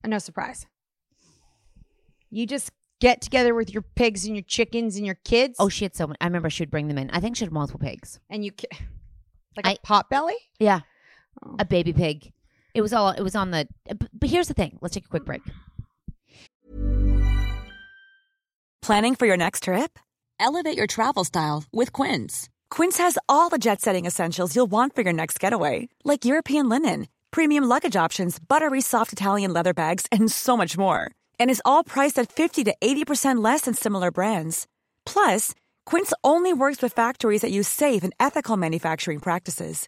no 0.05 0.17
surprise. 0.17 0.65
You 2.29 2.47
just 2.47 2.71
get 2.99 3.21
together 3.21 3.53
with 3.53 3.71
your 3.71 3.83
pigs 3.83 4.25
and 4.25 4.35
your 4.35 4.43
chickens 4.43 4.95
and 4.95 5.05
your 5.05 5.19
kids. 5.23 5.57
oh, 5.59 5.69
she 5.69 5.85
had 5.85 5.95
so 5.95 6.07
many. 6.07 6.17
I 6.21 6.25
remember 6.25 6.49
she 6.49 6.63
would 6.63 6.71
bring 6.71 6.87
them 6.87 6.97
in. 6.97 7.09
I 7.11 7.19
think 7.19 7.35
she 7.35 7.45
had 7.45 7.51
multiple 7.53 7.79
pigs. 7.79 8.19
and 8.29 8.43
you 8.43 8.51
like 9.55 9.65
a 9.67 9.69
I- 9.69 9.77
pot 9.83 10.09
belly? 10.09 10.35
Yeah. 10.59 10.79
Oh. 11.41 11.55
A 11.59 11.65
baby 11.65 11.93
pig. 11.93 12.31
It 12.73 12.81
was 12.81 12.93
all, 12.93 13.11
it 13.11 13.21
was 13.21 13.35
on 13.35 13.51
the, 13.51 13.67
but, 13.87 14.09
but 14.13 14.29
here's 14.29 14.47
the 14.47 14.53
thing. 14.53 14.77
Let's 14.81 14.95
take 14.95 15.05
a 15.05 15.09
quick 15.09 15.25
break. 15.25 15.41
Planning 18.81 19.15
for 19.15 19.25
your 19.25 19.37
next 19.37 19.63
trip? 19.63 19.97
Elevate 20.39 20.75
your 20.75 20.87
travel 20.87 21.23
style 21.23 21.63
with 21.71 21.93
Quince. 21.93 22.49
Quince 22.69 22.97
has 22.97 23.17
all 23.29 23.49
the 23.49 23.57
jet 23.57 23.79
setting 23.79 24.05
essentials 24.05 24.55
you'll 24.55 24.71
want 24.71 24.93
for 24.93 25.03
your 25.03 25.13
next 25.13 25.39
getaway, 25.39 25.87
like 26.03 26.25
European 26.25 26.67
linen, 26.67 27.07
premium 27.31 27.63
luggage 27.63 27.95
options, 27.95 28.39
buttery 28.39 28.81
soft 28.81 29.13
Italian 29.13 29.53
leather 29.53 29.73
bags, 29.73 30.05
and 30.11 30.29
so 30.29 30.57
much 30.57 30.77
more. 30.77 31.09
And 31.39 31.49
is 31.49 31.61
all 31.63 31.83
priced 31.83 32.19
at 32.19 32.31
50 32.31 32.65
to 32.65 32.75
80% 32.81 33.41
less 33.43 33.61
than 33.61 33.73
similar 33.73 34.11
brands. 34.11 34.67
Plus, 35.05 35.53
Quince 35.85 36.11
only 36.23 36.51
works 36.51 36.81
with 36.81 36.91
factories 36.93 37.41
that 37.41 37.51
use 37.51 37.67
safe 37.69 38.03
and 38.03 38.13
ethical 38.19 38.57
manufacturing 38.57 39.19
practices. 39.19 39.87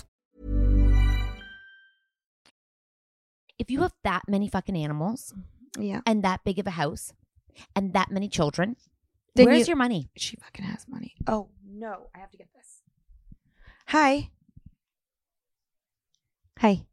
If 3.61 3.69
you 3.69 3.81
have 3.83 3.93
that 4.03 4.23
many 4.27 4.47
fucking 4.47 4.75
animals 4.75 5.35
Yeah. 5.77 6.01
and 6.07 6.23
that 6.23 6.43
big 6.43 6.57
of 6.57 6.65
a 6.65 6.71
house 6.71 7.13
and 7.75 7.93
that 7.93 8.09
many 8.09 8.27
children, 8.27 8.75
Then 9.35 9.45
where's 9.45 9.67
you- 9.67 9.73
your 9.73 9.77
money? 9.77 10.09
She 10.17 10.35
fucking 10.35 10.65
has 10.65 10.87
money. 10.87 11.13
Oh 11.27 11.51
no, 11.63 12.07
I 12.15 12.17
have 12.17 12.31
to 12.31 12.37
get 12.37 12.51
this. 12.55 12.81
Hi. 13.89 14.31
Hi. 16.57 16.87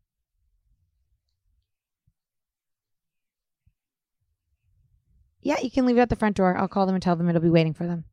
Yeah, 5.40 5.60
you 5.62 5.70
can 5.70 5.86
leave 5.86 5.96
it 5.96 6.00
at 6.00 6.08
the 6.10 6.16
front 6.16 6.36
door. 6.36 6.56
I'll 6.56 6.68
call 6.68 6.86
them 6.86 6.94
and 6.94 7.02
tell 7.02 7.16
them 7.16 7.28
it'll 7.28 7.40
be 7.40 7.48
waiting 7.48 7.72
for 7.74 7.86
them. 7.86 8.04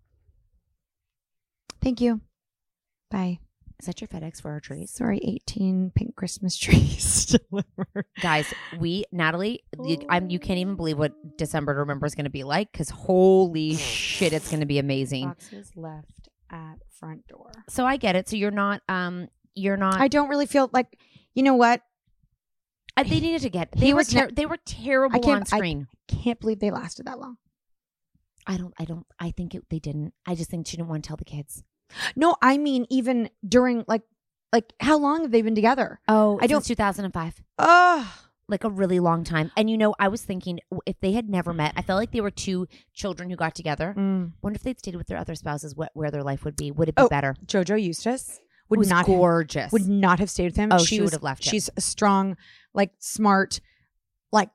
Thank 1.81 1.99
you. 2.01 2.21
Bye. 3.11 3.39
Is 3.79 3.87
that 3.87 3.99
your 3.99 4.07
FedEx 4.07 4.41
for 4.41 4.51
our 4.51 4.59
trees? 4.59 4.91
Sorry, 4.91 5.19
18 5.23 5.91
pink 5.95 6.15
Christmas 6.15 6.57
trees 6.57 7.25
delivered. 7.25 8.05
Guys, 8.21 8.53
we 8.79 9.05
Natalie, 9.11 9.63
you, 9.83 10.05
I'm 10.09 10.29
you 10.29 10.39
can't 10.39 10.59
even 10.59 10.75
believe 10.75 10.97
what 10.97 11.37
December 11.37 11.73
to 11.73 11.79
remember 11.79 12.05
is 12.05 12.15
going 12.15 12.25
to 12.25 12.31
be 12.31 12.43
like 12.43 12.71
because 12.71 12.89
holy 12.89 13.75
shit, 13.75 14.33
it's 14.33 14.49
going 14.49 14.61
to 14.61 14.65
be 14.65 14.79
amazing. 14.79 15.27
Boxes 15.27 15.71
left 15.75 16.29
at 16.49 16.75
front 16.89 17.27
door. 17.27 17.51
So 17.69 17.85
I 17.85 17.97
get 17.97 18.15
it. 18.15 18.29
So 18.29 18.35
you're 18.35 18.51
not, 18.51 18.81
um, 18.87 19.27
you're 19.55 19.77
not. 19.77 19.99
I 19.99 20.07
don't 20.07 20.29
really 20.29 20.45
feel 20.45 20.69
like, 20.73 20.97
you 21.33 21.43
know 21.43 21.55
what? 21.55 21.81
Uh, 22.97 23.03
they 23.03 23.19
needed 23.19 23.41
to 23.41 23.49
get. 23.49 23.71
They 23.73 23.87
He 23.87 23.93
were 23.93 24.03
ter- 24.03 24.27
ne- 24.27 24.33
they 24.33 24.45
were 24.45 24.57
terrible 24.65 25.17
I 25.17 25.19
can't, 25.19 25.41
on 25.41 25.45
screen. 25.45 25.87
I 25.91 26.15
can't 26.15 26.39
believe 26.39 26.59
they 26.59 26.71
lasted 26.71 27.07
that 27.07 27.19
long. 27.19 27.37
I, 28.47 28.57
don't. 28.57 28.73
I 28.79 28.85
don't. 28.85 29.05
I 29.19 29.31
think 29.31 29.53
it, 29.53 29.63
they 29.69 29.79
didn't. 29.79 30.13
I 30.25 30.35
just 30.35 30.49
think 30.49 30.67
she 30.67 30.77
didn't 30.77 30.89
want 30.89 31.03
to 31.03 31.07
tell 31.07 31.17
the 31.17 31.25
kids. 31.25 31.63
No, 32.15 32.35
I 32.41 32.57
mean 32.57 32.85
even 32.89 33.29
during 33.47 33.83
like 33.87 34.01
like 34.53 34.73
how 34.79 34.97
long 34.97 35.21
have 35.21 35.31
they 35.31 35.41
been 35.41 35.55
together? 35.55 35.99
Oh, 36.07 36.39
I 36.41 36.47
don't- 36.47 36.63
2005. 36.65 37.41
Oh, 37.59 38.13
like 38.47 38.63
a 38.63 38.69
really 38.69 38.99
long 38.99 39.23
time. 39.23 39.51
And 39.57 39.69
you 39.69 39.77
know, 39.77 39.95
I 39.99 40.07
was 40.07 40.21
thinking 40.23 40.59
if 40.85 40.99
they 41.01 41.13
had 41.13 41.29
never 41.29 41.51
met, 41.53 41.73
I 41.75 41.81
felt 41.81 41.97
like 41.99 42.11
they 42.11 42.21
were 42.21 42.31
two 42.31 42.67
children 42.93 43.29
who 43.29 43.35
got 43.35 43.55
together. 43.55 43.93
Mm. 43.97 44.33
Wonder 44.41 44.55
if 44.57 44.63
they'd 44.63 44.77
stayed 44.79 44.95
with 44.95 45.07
their 45.07 45.17
other 45.17 45.35
spouses, 45.35 45.75
what 45.75 45.89
where 45.93 46.11
their 46.11 46.23
life 46.23 46.45
would 46.45 46.55
be. 46.55 46.71
Would 46.71 46.89
it 46.89 46.95
be 46.95 47.01
Oh, 47.03 47.09
better? 47.09 47.35
Jojo 47.45 47.81
Eustace 47.81 48.39
would 48.69 48.79
Was 48.79 48.89
not 48.89 49.05
gorgeous. 49.05 49.71
would 49.71 49.87
not 49.87 50.19
have 50.19 50.29
stayed 50.29 50.45
with 50.45 50.55
him. 50.55 50.69
Oh, 50.71 50.77
she 50.77 50.99
would 50.99 51.05
was- 51.05 51.11
have 51.13 51.23
left 51.23 51.45
him. 51.45 51.51
She's 51.51 51.69
a 51.75 51.81
strong, 51.81 52.37
like 52.73 52.91
smart, 52.99 53.59
like 54.31 54.49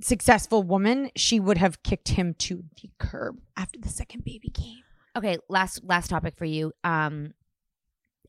successful 0.00 0.62
woman. 0.62 1.10
She 1.16 1.40
would 1.40 1.58
have 1.58 1.82
kicked 1.82 2.08
him 2.10 2.34
to 2.40 2.64
the 2.80 2.90
curb 2.98 3.40
after 3.56 3.78
the 3.80 3.88
second 3.88 4.24
baby 4.24 4.50
came. 4.50 4.83
Okay, 5.16 5.38
last 5.48 5.84
last 5.84 6.08
topic 6.08 6.34
for 6.36 6.44
you. 6.44 6.72
Um, 6.82 7.34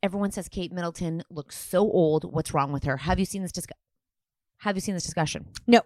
everyone 0.03 0.31
says 0.31 0.47
Kate 0.49 0.71
Middleton 0.71 1.23
looks 1.29 1.57
so 1.57 1.79
old. 1.79 2.31
What's 2.31 2.53
wrong 2.53 2.71
with 2.71 2.83
her? 2.83 2.97
Have 2.97 3.17
you 3.19 3.25
seen 3.25 3.41
this 3.41 3.51
discuss? 3.51 3.77
Have 4.59 4.75
you 4.75 4.81
seen 4.81 4.93
this 4.95 5.03
discussion? 5.03 5.47
No, 5.67 5.81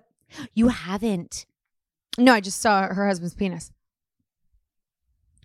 You 0.53 0.67
haven't. 0.69 1.45
no, 2.17 2.33
I 2.33 2.39
just 2.41 2.62
saw 2.62 2.88
her 2.88 3.07
husband's 3.07 3.33
penis. 3.33 3.71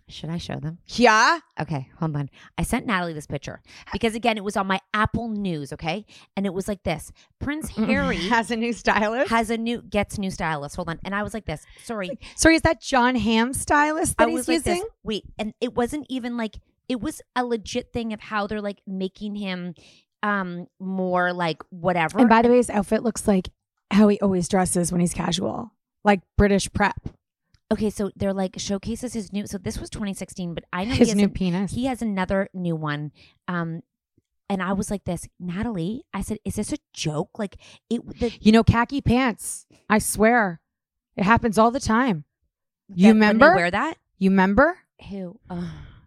Should 0.09 0.29
I 0.29 0.37
show 0.37 0.57
them? 0.57 0.79
Yeah, 0.87 1.39
Okay, 1.59 1.89
hold 1.99 2.15
on. 2.15 2.29
I 2.59 2.63
sent 2.63 2.85
Natalie 2.87 3.15
this 3.15 3.27
picture 3.27 3.63
because 3.93 4.15
again, 4.15 4.37
it 4.37 4.45
was 4.45 4.57
on 4.57 4.67
my 4.67 4.81
Apple 4.93 5.29
News. 5.29 5.73
Okay, 5.73 6.05
and 6.37 6.45
it 6.45 6.53
was 6.53 6.69
like 6.69 6.83
this: 6.83 7.11
Prince 7.41 7.69
Harry 7.77 8.17
has 8.29 8.51
a 8.51 8.57
new 8.57 8.73
stylist. 8.75 9.31
has 9.31 9.49
a 9.49 9.57
new 9.57 9.81
gets 9.81 10.19
new 10.19 10.31
stylist. 10.31 10.77
Hold 10.77 10.91
on, 10.91 11.01
and 11.05 11.15
I 11.15 11.23
was 11.23 11.33
like 11.33 11.47
this. 11.47 11.65
Sorry, 11.85 12.11
Sorry, 12.37 12.57
is 12.57 12.63
that 12.63 12.83
Jon 12.83 13.15
Hamm 13.15 13.55
stylist 13.55 14.19
that 14.19 14.29
I 14.29 14.31
he's 14.31 14.47
was 14.47 14.49
like 14.49 14.67
using? 14.67 14.85
Wait, 15.03 15.25
and 15.39 15.55
it 15.61 15.75
wasn't 15.75 16.07
even 16.11 16.37
like 16.37 16.57
it 16.89 17.01
was 17.01 17.23
a 17.35 17.45
legit 17.45 17.93
thing 17.93 18.13
of 18.13 18.21
how 18.21 18.47
they're 18.47 18.61
like 18.61 18.83
making 18.87 19.37
him 19.37 19.75
um 20.23 20.67
more 20.79 21.33
like 21.33 21.63
whatever. 21.71 22.19
And 22.19 22.29
by 22.29 22.43
the 22.43 22.51
way, 22.51 22.57
his 22.59 22.69
outfit 22.69 23.03
looks 23.03 23.27
like 23.27 23.49
how 23.91 24.09
he 24.09 24.21
always 24.21 24.49
dresses 24.49 24.93
when 24.93 25.01
he's 25.01 25.15
casual, 25.15 25.73
like 26.05 26.21
British 26.37 26.71
prep. 26.73 27.09
Okay, 27.73 27.91
so 27.91 28.11
they're 28.17 28.33
like 28.35 28.55
showcases 28.59 29.13
his 29.15 29.33
new. 29.33 29.47
So 29.47 29.59
this 29.59 29.79
was 29.79 29.91
2016, 29.91 30.55
but 30.55 30.65
I 30.73 30.85
know 30.85 30.95
His 30.95 31.09
he 31.09 31.13
has 31.13 31.17
new 31.17 31.25
an- 31.25 31.31
penis. 31.31 31.73
He 31.73 31.87
has 31.87 32.03
another 32.03 32.49
new 32.55 32.77
one. 32.77 33.13
Um, 33.49 33.83
and 34.49 34.63
I 34.63 34.73
was 34.75 34.91
like 34.91 35.05
this, 35.05 35.27
Natalie. 35.41 36.05
I 36.13 36.21
said, 36.21 36.39
"Is 36.45 36.57
this 36.57 36.73
a 36.73 36.77
joke? 36.93 37.39
Like 37.39 37.57
it? 37.89 38.03
The, 38.21 38.31
You 38.41 38.53
know, 38.53 38.63
khaki 38.63 39.01
pants. 39.01 39.67
I 39.89 39.99
swear, 39.99 40.61
it 41.17 41.25
happens 41.25 41.59
all 41.59 41.71
the 41.71 41.81
time. 41.81 42.25
You 42.95 43.09
remember? 43.09 43.55
wear 43.55 43.71
that? 43.71 43.97
You 44.19 44.31
remember? 44.31 44.79
Who? 45.09 45.39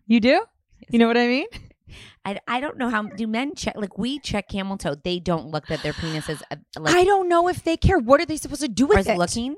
You 0.06 0.20
do? 0.20 0.44
You 0.90 1.00
know 1.00 1.08
what 1.08 1.18
I 1.18 1.28
mean? 1.28 1.48
I, 2.26 2.40
I 2.48 2.60
don't 2.60 2.78
know 2.78 2.90
how 2.90 3.04
do 3.04 3.26
men 3.28 3.56
check 3.56 3.76
like 3.78 3.98
we 3.98 4.20
check 4.20 4.50
camel 4.50 4.78
toe. 4.78 4.96
They 4.96 5.20
don't 5.20 5.48
look 5.48 5.68
that 5.68 5.82
their 5.82 5.94
penis 5.94 6.30
is 6.30 6.44
uh, 6.52 6.58
like 6.78 6.94
I 6.94 7.04
don't 7.06 7.28
know 7.30 7.48
if 7.48 7.64
they 7.64 7.78
care. 7.78 7.98
What 7.98 8.20
are 8.22 8.26
they 8.26 8.38
supposed 8.38 8.62
to 8.62 8.68
do 8.68 8.86
with 8.86 9.08
it? 9.08 9.18
looking. 9.18 9.56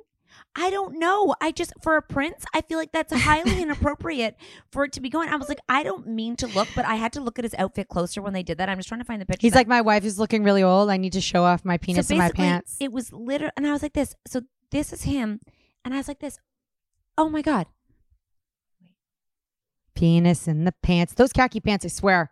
I 0.56 0.70
don't 0.70 1.00
know. 1.00 1.36
I 1.40 1.52
just 1.52 1.74
for 1.82 1.96
a 1.96 2.02
prince, 2.02 2.44
I 2.54 2.62
feel 2.62 2.78
like 2.78 2.92
that's 2.92 3.14
highly 3.14 3.62
inappropriate 3.62 4.36
for 4.72 4.84
it 4.84 4.94
to 4.94 5.02
be 5.02 5.10
going. 5.10 5.30
I 5.30 5.36
was 5.36 5.48
like, 5.48 5.60
I 5.70 5.84
don't 5.84 6.08
mean 6.08 6.36
to 6.38 6.48
look, 6.48 6.68
but 6.76 6.86
I 6.86 6.96
had 6.96 7.14
to 7.14 7.22
look 7.22 7.40
at 7.40 7.46
his 7.46 7.56
outfit 7.58 7.88
closer 7.88 8.22
when 8.22 8.34
they 8.34 8.44
did 8.44 8.58
that. 8.58 8.68
I'm 8.68 8.78
just 8.78 8.90
trying 8.90 9.02
to 9.02 9.06
find 9.06 9.22
the 9.22 9.26
picture. 9.26 9.46
He's 9.46 9.56
like, 9.56 9.68
my 9.68 9.82
wife 9.82 10.04
is 10.04 10.20
looking 10.20 10.44
really 10.44 10.64
old. 10.64 10.90
I 10.90 10.98
need 10.98 11.14
to 11.14 11.22
show 11.22 11.44
off 11.44 11.64
my 11.64 11.78
penis 11.78 12.08
so 12.08 12.14
in 12.14 12.18
my 12.18 12.32
pants. 12.32 12.78
It 12.80 12.92
was 12.92 13.14
literally, 13.14 13.54
and 13.58 13.68
I 13.68 13.72
was 13.72 13.84
like 13.84 13.94
this. 13.94 14.16
So 14.28 14.42
this 14.72 14.92
is 14.92 15.04
him, 15.04 15.40
and 15.86 15.94
I 15.94 15.98
was 15.98 16.08
like 16.08 16.20
this. 16.20 16.40
Oh 17.18 17.30
my 17.30 17.42
god! 17.42 17.68
penis 20.00 20.48
in 20.48 20.64
the 20.64 20.74
pants. 20.82 21.14
Those 21.14 21.34
khaki 21.34 21.60
pants, 21.60 21.84
I 21.84 21.90
swear. 21.90 22.32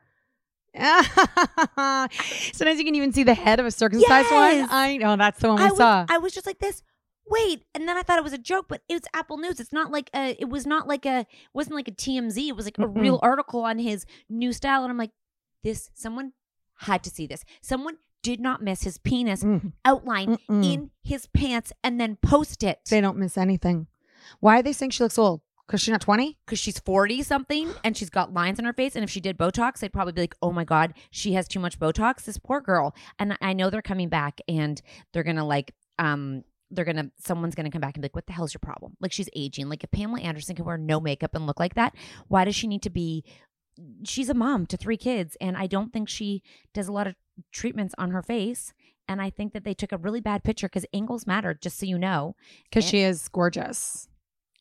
Sometimes 0.77 2.79
you 2.79 2.85
can 2.85 2.95
even 2.95 3.11
see 3.11 3.23
the 3.23 3.33
head 3.33 3.59
of 3.59 3.65
a 3.65 3.71
circumcised 3.71 4.27
Yes. 4.31 4.61
one. 4.61 4.69
I 4.71 4.97
know 4.97 5.17
that's 5.17 5.39
the 5.39 5.49
one 5.49 5.57
we 5.57 5.63
I 5.63 5.69
was, 5.69 5.77
saw. 5.77 6.05
I 6.07 6.17
was 6.17 6.33
just 6.33 6.45
like 6.45 6.59
this. 6.59 6.81
Wait, 7.29 7.63
and 7.75 7.87
then 7.87 7.97
I 7.97 8.03
thought 8.03 8.17
it 8.17 8.23
was 8.23 8.33
a 8.33 8.37
joke, 8.37 8.67
but 8.69 8.81
it's 8.87 9.07
Apple 9.13 9.37
News. 9.37 9.59
It's 9.59 9.73
not 9.73 9.91
like 9.91 10.09
a. 10.15 10.35
It 10.39 10.49
was 10.49 10.65
not 10.65 10.87
like 10.87 11.05
a. 11.05 11.19
It 11.21 11.27
wasn't 11.53 11.75
like 11.75 11.87
a 11.87 11.91
TMZ. 11.91 12.47
It 12.47 12.55
was 12.55 12.65
like 12.65 12.77
a 12.77 12.87
real 12.87 13.19
article 13.21 13.61
on 13.61 13.79
his 13.79 14.05
new 14.29 14.53
style, 14.53 14.83
and 14.83 14.91
I'm 14.91 14.97
like, 14.97 15.11
this. 15.63 15.89
Someone 15.93 16.33
had 16.79 17.03
to 17.03 17.09
see 17.09 17.27
this. 17.27 17.43
Someone 17.61 17.97
did 18.23 18.39
not 18.39 18.61
miss 18.61 18.83
his 18.83 18.97
penis 18.97 19.43
Mm. 19.43 19.73
outline 19.85 20.37
Mm-mm. 20.49 20.65
in 20.73 20.91
his 21.03 21.27
pants 21.27 21.71
and 21.83 21.99
then 21.99 22.17
post 22.21 22.61
it 22.63 22.79
they 22.89 22.99
don't 22.99 23.17
miss 23.17 23.37
anything. 23.37 23.87
Why 24.39 24.59
are 24.59 24.63
they 24.63 24.73
saying 24.73 24.91
she 24.91 25.03
looks 25.03 25.17
old? 25.17 25.41
Because 25.65 25.81
she's 25.81 25.91
not 25.91 26.01
20? 26.01 26.37
because 26.45 26.59
she's 26.59 26.79
40 26.79 27.23
something 27.23 27.69
and 27.83 27.95
she's 27.95 28.09
got 28.09 28.33
lines 28.33 28.57
on 28.59 28.65
her 28.65 28.73
face. 28.73 28.95
And 28.95 29.03
if 29.03 29.09
she 29.09 29.19
did 29.21 29.37
Botox, 29.37 29.79
they'd 29.79 29.93
probably 29.93 30.13
be 30.13 30.21
like, 30.21 30.35
oh 30.41 30.51
my 30.51 30.63
God, 30.63 30.93
she 31.11 31.33
has 31.33 31.47
too 31.47 31.59
much 31.59 31.79
Botox. 31.79 32.23
This 32.25 32.37
poor 32.37 32.59
girl. 32.61 32.95
And 33.19 33.37
I 33.41 33.53
know 33.53 33.69
they're 33.69 33.81
coming 33.81 34.09
back 34.09 34.39
and 34.47 34.81
they're 35.13 35.23
going 35.23 35.35
to 35.37 35.43
like, 35.43 35.73
um, 35.99 36.43
they're 36.71 36.85
gonna 36.85 37.11
someone's 37.19 37.55
gonna 37.55 37.71
come 37.71 37.81
back 37.81 37.95
and 37.95 38.01
be 38.01 38.05
like, 38.05 38.15
What 38.15 38.27
the 38.27 38.33
hell's 38.33 38.53
your 38.53 38.59
problem? 38.59 38.95
Like 38.99 39.11
she's 39.11 39.29
aging. 39.35 39.69
Like 39.69 39.83
if 39.83 39.91
Pamela 39.91 40.21
Anderson 40.21 40.55
can 40.55 40.65
wear 40.65 40.77
no 40.77 40.99
makeup 40.99 41.35
and 41.35 41.45
look 41.47 41.59
like 41.59 41.75
that, 41.75 41.95
why 42.27 42.45
does 42.45 42.55
she 42.55 42.67
need 42.67 42.81
to 42.83 42.89
be 42.89 43.23
she's 44.03 44.29
a 44.29 44.33
mom 44.33 44.65
to 44.65 44.77
three 44.77 44.97
kids 44.97 45.37
and 45.39 45.55
I 45.55 45.67
don't 45.67 45.93
think 45.93 46.09
she 46.09 46.41
does 46.73 46.87
a 46.87 46.91
lot 46.91 47.07
of 47.07 47.15
treatments 47.51 47.93
on 47.97 48.11
her 48.11 48.21
face. 48.21 48.73
And 49.07 49.21
I 49.21 49.29
think 49.29 49.53
that 49.53 49.63
they 49.63 49.73
took 49.73 49.91
a 49.93 49.97
really 49.97 50.19
bad 50.19 50.43
picture 50.43 50.67
because 50.67 50.85
angles 50.93 51.25
matter, 51.25 51.53
just 51.53 51.79
so 51.79 51.85
you 51.85 51.97
know. 51.97 52.35
Because 52.69 52.83
she 52.83 52.99
is 53.01 53.27
gorgeous. 53.29 54.09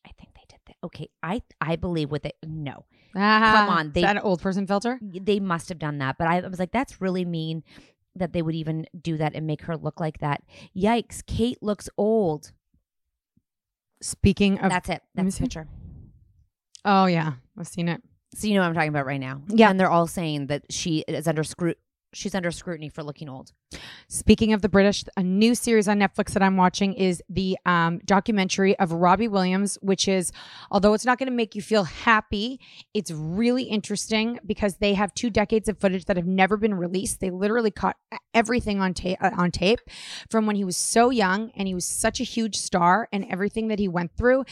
I 0.07 0.11
think 0.21 0.35
they 0.35 0.43
did 0.49 0.61
that. 0.67 0.77
Okay, 0.85 1.09
I 1.21 1.43
I 1.61 1.75
believe 1.75 2.13
with 2.13 2.25
it. 2.25 2.37
No, 2.45 2.85
ah, 3.17 3.53
come 3.57 3.69
on, 3.77 3.87
is 3.89 3.93
they- 3.95 4.03
that 4.03 4.17
an 4.17 4.23
old 4.23 4.41
person 4.41 4.67
filter? 4.67 5.01
they 5.03 5.41
must 5.41 5.69
have 5.69 5.81
done 5.81 5.99
that. 5.99 6.17
But 6.17 6.29
I 6.29 6.47
was 6.47 6.61
like, 6.61 6.71
that's 6.71 7.01
really 7.01 7.25
mean 7.25 7.65
that 8.19 8.33
they 8.33 8.43
would 8.43 8.55
even 8.55 8.87
do 9.01 9.17
that 9.17 9.35
and 9.35 9.47
make 9.47 9.63
her 9.63 9.77
look 9.77 10.01
like 10.01 10.19
that. 10.19 10.43
Yikes, 10.77 11.25
Kate 11.27 11.63
looks 11.63 11.89
old. 11.97 12.53
Speaking 14.03 14.59
of. 14.61 14.71
That's 14.71 14.89
it. 14.89 15.03
That's 15.15 15.37
the 15.37 15.43
picture. 15.43 15.69
Oh, 16.85 17.07
yeah. 17.07 17.35
I've 17.59 17.67
seen 17.67 17.89
it. 17.89 18.03
So 18.35 18.47
you 18.47 18.55
know 18.55 18.61
what 18.61 18.69
I'm 18.69 18.75
talking 18.75 18.91
about 18.91 19.07
right 19.07 19.21
now. 19.21 19.43
Yeah. 19.49 19.71
And 19.71 19.81
they're 19.81 19.91
all 19.91 20.07
saying 20.07 20.49
that 20.49 20.65
she 20.71 21.05
is 21.09 21.27
under 21.27 21.43
scru- 21.43 21.75
she's 22.17 22.35
under 22.35 22.51
scrutiny 22.51 22.89
for 22.89 23.03
looking 23.03 23.29
old. 23.29 23.53
Speaking 24.09 24.53
of 24.53 24.63
the 24.63 24.69
British, 24.69 25.05
a 25.17 25.23
new 25.23 25.55
series 25.55 25.89
on 25.89 25.99
Netflix 25.99 26.33
that 26.33 26.43
I'm 26.43 26.57
watching 26.57 26.95
is 26.95 27.23
the 27.29 27.59
um, 27.67 27.99
documentary 28.05 28.79
of 28.79 28.93
Robbie 28.93 29.29
Williams, 29.29 29.77
which 29.83 30.09
is, 30.09 30.33
although 30.71 30.95
it's 30.95 31.05
not 31.05 31.19
going 31.19 31.29
to 31.29 31.35
make 31.35 31.55
you 31.55 31.63
feel 31.63 31.85
happy, 31.85 32.61
it's 32.95 33.11
really 33.11 33.65
interesting 33.65 34.39
because 34.47 34.77
they 34.77 34.95
have 34.95 35.13
two 35.15 35.31
decades 35.31 35.69
of 35.69 35.79
footage 35.79 36.07
that 36.07 36.17
have 36.17 36.27
never 36.27 36.57
been 36.57 36.75
released. 36.75 37.21
They 37.21 37.31
literally 37.31 37.71
caught 37.71 37.97
everything 38.33 38.81
on 38.81 38.95
tape 38.95 39.19
uh, 39.21 39.31
on 39.37 39.51
tape 39.51 39.81
from 40.31 40.47
when 40.47 40.57
he 40.57 40.65
was 40.65 40.77
so 40.77 41.11
young 41.11 41.51
and 41.57 41.67
he 41.67 41.75
was 41.75 41.85
such 41.85 42.21
a 42.21 42.25
huge 42.25 42.57
star 42.57 43.09
and 43.13 43.27
everything 43.31 43.69
that 43.69 43.79
he 43.79 43.89
went 43.89 44.13
through, 44.17 44.45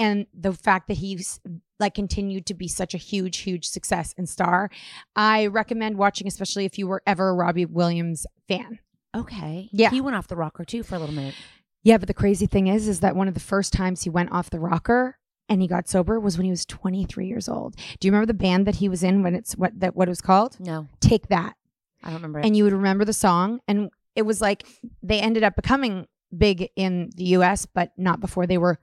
and 0.00 0.26
the 0.34 0.52
fact 0.52 0.88
that 0.88 0.96
he's 0.96 1.38
like 1.78 1.94
continued 1.94 2.46
to 2.46 2.54
be 2.54 2.68
such 2.68 2.94
a 2.94 2.98
huge, 2.98 3.38
huge 3.38 3.66
success 3.66 4.14
and 4.18 4.28
star. 4.28 4.70
I 5.16 5.46
recommend 5.46 5.96
watching, 5.96 6.26
especially 6.26 6.64
if 6.64 6.78
you 6.78 6.86
were 6.86 7.02
ever 7.06 7.30
a 7.30 7.34
Robbie 7.34 7.66
Williams 7.66 8.26
fan. 8.48 8.80
Okay. 9.16 9.68
Yeah. 9.72 9.90
He 9.90 10.00
went 10.00 10.16
off 10.16 10.28
the 10.28 10.36
rocker 10.36 10.64
too 10.64 10.82
for 10.82 10.96
a 10.96 10.98
little 10.98 11.14
minute. 11.14 11.34
Yeah, 11.82 11.96
but 11.96 12.08
the 12.08 12.14
crazy 12.14 12.46
thing 12.46 12.66
is, 12.66 12.86
is 12.88 13.00
that 13.00 13.16
one 13.16 13.28
of 13.28 13.34
the 13.34 13.40
first 13.40 13.72
times 13.72 14.02
he 14.02 14.10
went 14.10 14.30
off 14.32 14.50
the 14.50 14.60
rocker 14.60 15.18
and 15.48 15.62
he 15.62 15.66
got 15.68 15.88
sober 15.88 16.20
was 16.20 16.36
when 16.36 16.44
he 16.44 16.50
was 16.50 16.66
23 16.66 17.26
years 17.26 17.48
old. 17.48 17.76
Do 17.98 18.06
you 18.06 18.12
remember 18.12 18.26
the 18.26 18.34
band 18.34 18.66
that 18.66 18.76
he 18.76 18.88
was 18.88 19.02
in 19.02 19.22
when 19.22 19.34
it's 19.34 19.54
what 19.56 19.78
that 19.80 19.96
what 19.96 20.08
it 20.08 20.10
was 20.10 20.20
called? 20.20 20.58
No. 20.60 20.86
Take 21.00 21.28
That. 21.28 21.56
I 22.02 22.08
don't 22.08 22.16
remember. 22.16 22.40
it. 22.40 22.46
And 22.46 22.56
you 22.56 22.64
would 22.64 22.72
remember 22.72 23.04
the 23.04 23.12
song, 23.12 23.60
and 23.68 23.90
it 24.14 24.22
was 24.22 24.40
like 24.40 24.66
they 25.02 25.20
ended 25.20 25.42
up 25.42 25.56
becoming 25.56 26.06
big 26.36 26.68
in 26.76 27.10
the 27.16 27.24
U.S., 27.24 27.66
but 27.66 27.92
not 27.96 28.20
before 28.20 28.46
they 28.46 28.58
were 28.58 28.78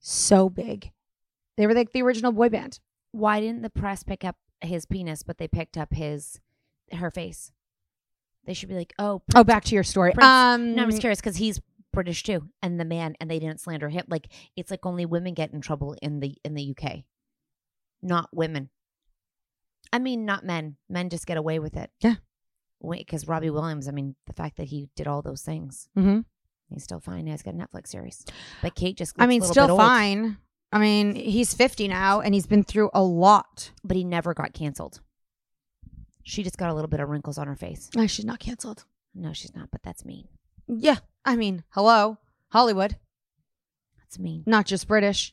so 0.00 0.48
big. 0.48 0.92
They 1.56 1.66
were 1.66 1.74
like 1.74 1.92
the 1.92 2.02
original 2.02 2.32
boy 2.32 2.48
band. 2.48 2.80
Why 3.12 3.40
didn't 3.40 3.62
the 3.62 3.70
press 3.70 4.02
pick 4.02 4.24
up 4.24 4.36
his 4.60 4.86
penis, 4.86 5.22
but 5.22 5.38
they 5.38 5.48
picked 5.48 5.76
up 5.76 5.92
his 5.92 6.40
her 6.92 7.10
face? 7.10 7.52
They 8.44 8.54
should 8.54 8.68
be 8.68 8.74
like, 8.76 8.94
oh, 8.98 9.22
Oh, 9.34 9.44
back 9.44 9.64
to 9.64 9.74
your 9.74 9.84
story. 9.84 10.12
Prince. 10.12 10.26
Um, 10.26 10.74
no, 10.74 10.82
I'm 10.82 10.90
just 10.90 11.00
curious 11.00 11.20
because 11.20 11.36
he's 11.36 11.60
British 11.92 12.22
too, 12.22 12.48
and 12.62 12.78
the 12.78 12.84
man, 12.84 13.14
and 13.20 13.30
they 13.30 13.38
didn't 13.38 13.60
slander 13.60 13.88
him. 13.88 14.04
Like 14.08 14.28
it's 14.56 14.70
like 14.70 14.86
only 14.86 15.04
women 15.06 15.34
get 15.34 15.52
in 15.52 15.60
trouble 15.60 15.96
in 16.00 16.20
the 16.20 16.36
in 16.44 16.54
the 16.54 16.74
UK, 16.78 17.04
not 18.02 18.28
women. 18.32 18.68
I 19.92 19.98
mean, 19.98 20.24
not 20.26 20.44
men. 20.44 20.76
Men 20.88 21.08
just 21.08 21.26
get 21.26 21.38
away 21.38 21.58
with 21.58 21.76
it. 21.76 21.90
Yeah. 22.00 22.16
Wait, 22.80 23.06
because 23.06 23.26
Robbie 23.26 23.50
Williams. 23.50 23.88
I 23.88 23.90
mean, 23.90 24.14
the 24.26 24.32
fact 24.34 24.58
that 24.58 24.68
he 24.68 24.88
did 24.94 25.06
all 25.08 25.22
those 25.22 25.42
things, 25.42 25.88
Mhm. 25.96 26.24
He's 26.72 26.84
still 26.84 27.00
fine. 27.00 27.26
He's 27.26 27.42
got 27.42 27.54
a 27.54 27.56
Netflix 27.56 27.88
series, 27.88 28.24
but 28.62 28.74
Kate 28.74 28.96
just. 28.96 29.14
I 29.18 29.26
mean, 29.26 29.42
a 29.42 29.46
still 29.46 29.66
bit 29.66 29.72
old. 29.72 29.80
fine. 29.80 30.36
I 30.70 30.78
mean, 30.78 31.14
he's 31.14 31.54
50 31.54 31.88
now, 31.88 32.20
and 32.20 32.34
he's 32.34 32.46
been 32.46 32.62
through 32.62 32.90
a 32.92 33.02
lot. 33.02 33.70
but 33.84 33.96
he 33.96 34.04
never 34.04 34.34
got 34.34 34.52
canceled. 34.52 35.00
She 36.22 36.42
just 36.42 36.58
got 36.58 36.68
a 36.70 36.74
little 36.74 36.88
bit 36.90 37.00
of 37.00 37.08
wrinkles 37.08 37.38
on 37.38 37.46
her 37.46 37.56
face. 37.56 37.88
No, 37.96 38.06
she's 38.06 38.26
not 38.26 38.38
canceled. 38.38 38.84
No, 39.14 39.32
she's 39.32 39.54
not. 39.56 39.70
But 39.70 39.82
that's 39.82 40.04
mean. 40.04 40.28
Yeah, 40.66 40.96
I 41.24 41.36
mean, 41.36 41.64
hello, 41.70 42.18
Hollywood, 42.50 42.96
That's 43.98 44.18
mean. 44.18 44.42
not 44.46 44.66
just 44.66 44.86
British, 44.86 45.32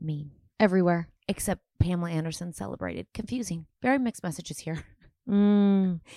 Mean. 0.00 0.30
everywhere. 0.58 1.08
Except 1.28 1.60
Pamela 1.78 2.10
Anderson 2.10 2.52
celebrated. 2.54 3.06
Confusing. 3.14 3.66
Very 3.82 3.98
mixed 3.98 4.22
messages 4.22 4.58
here. 4.60 4.84
Mm. 5.28 6.00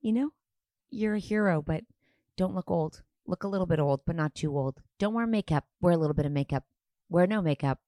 You 0.00 0.12
know, 0.12 0.30
you're 0.90 1.14
a 1.14 1.18
hero, 1.18 1.62
but 1.62 1.82
don't 2.36 2.54
look 2.54 2.70
old. 2.70 3.02
Look 3.26 3.44
a 3.44 3.48
little 3.48 3.66
bit 3.66 3.80
old, 3.80 4.00
but 4.06 4.16
not 4.16 4.34
too 4.34 4.56
old. 4.56 4.80
Don't 4.98 5.14
wear 5.14 5.26
makeup. 5.26 5.64
Wear 5.80 5.94
a 5.94 5.96
little 5.96 6.14
bit 6.14 6.26
of 6.26 6.32
makeup. 6.32 6.64
Wear 7.08 7.26
no 7.26 7.40
makeup. 7.40 7.78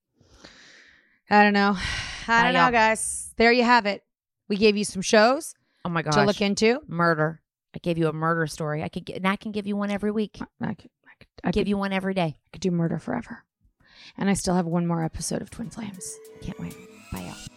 I 1.30 1.43
don't 1.43 1.53
know. 1.53 1.76
I 2.28 2.45
don't 2.45 2.55
know, 2.55 2.70
guys. 2.70 3.32
There 3.37 3.53
you 3.53 3.64
have 3.64 3.87
it. 3.87 4.03
We 4.49 4.57
gave 4.57 4.76
you 4.76 4.84
some 4.84 5.03
shows 5.03 5.55
Oh 5.84 5.89
my 5.89 6.03
gosh. 6.03 6.14
to 6.14 6.24
look 6.24 6.41
into. 6.41 6.80
Murder. 6.87 7.41
I 7.74 7.78
gave 7.78 7.99
you 7.99 8.09
a 8.09 8.12
murder 8.12 8.47
story. 8.47 8.82
I 8.82 8.89
could 8.89 9.05
get, 9.05 9.16
and 9.16 9.28
I 9.28 9.37
can 9.37 9.53
give 9.53 9.66
you 9.66 9.76
one 9.76 9.91
every 9.91 10.11
week. 10.11 10.39
I 10.61 10.74
could, 10.74 10.91
I 11.05 11.14
could, 11.18 11.28
I 11.45 11.51
give 11.51 11.62
could, 11.62 11.68
you 11.68 11.76
one 11.76 11.93
every 11.93 12.14
day. 12.14 12.39
I 12.39 12.49
could 12.53 12.62
do 12.62 12.70
murder 12.70 12.99
forever. 12.99 13.45
And 14.16 14.30
I 14.30 14.34
still 14.34 14.55
have 14.55 14.66
one 14.66 14.87
more 14.87 15.05
episode 15.05 15.43
of 15.43 15.51
Twin 15.51 15.68
Flames. 15.70 16.16
Can't 16.41 16.59
wait. 16.59 16.74
Bye, 17.12 17.20
y'all. 17.20 17.56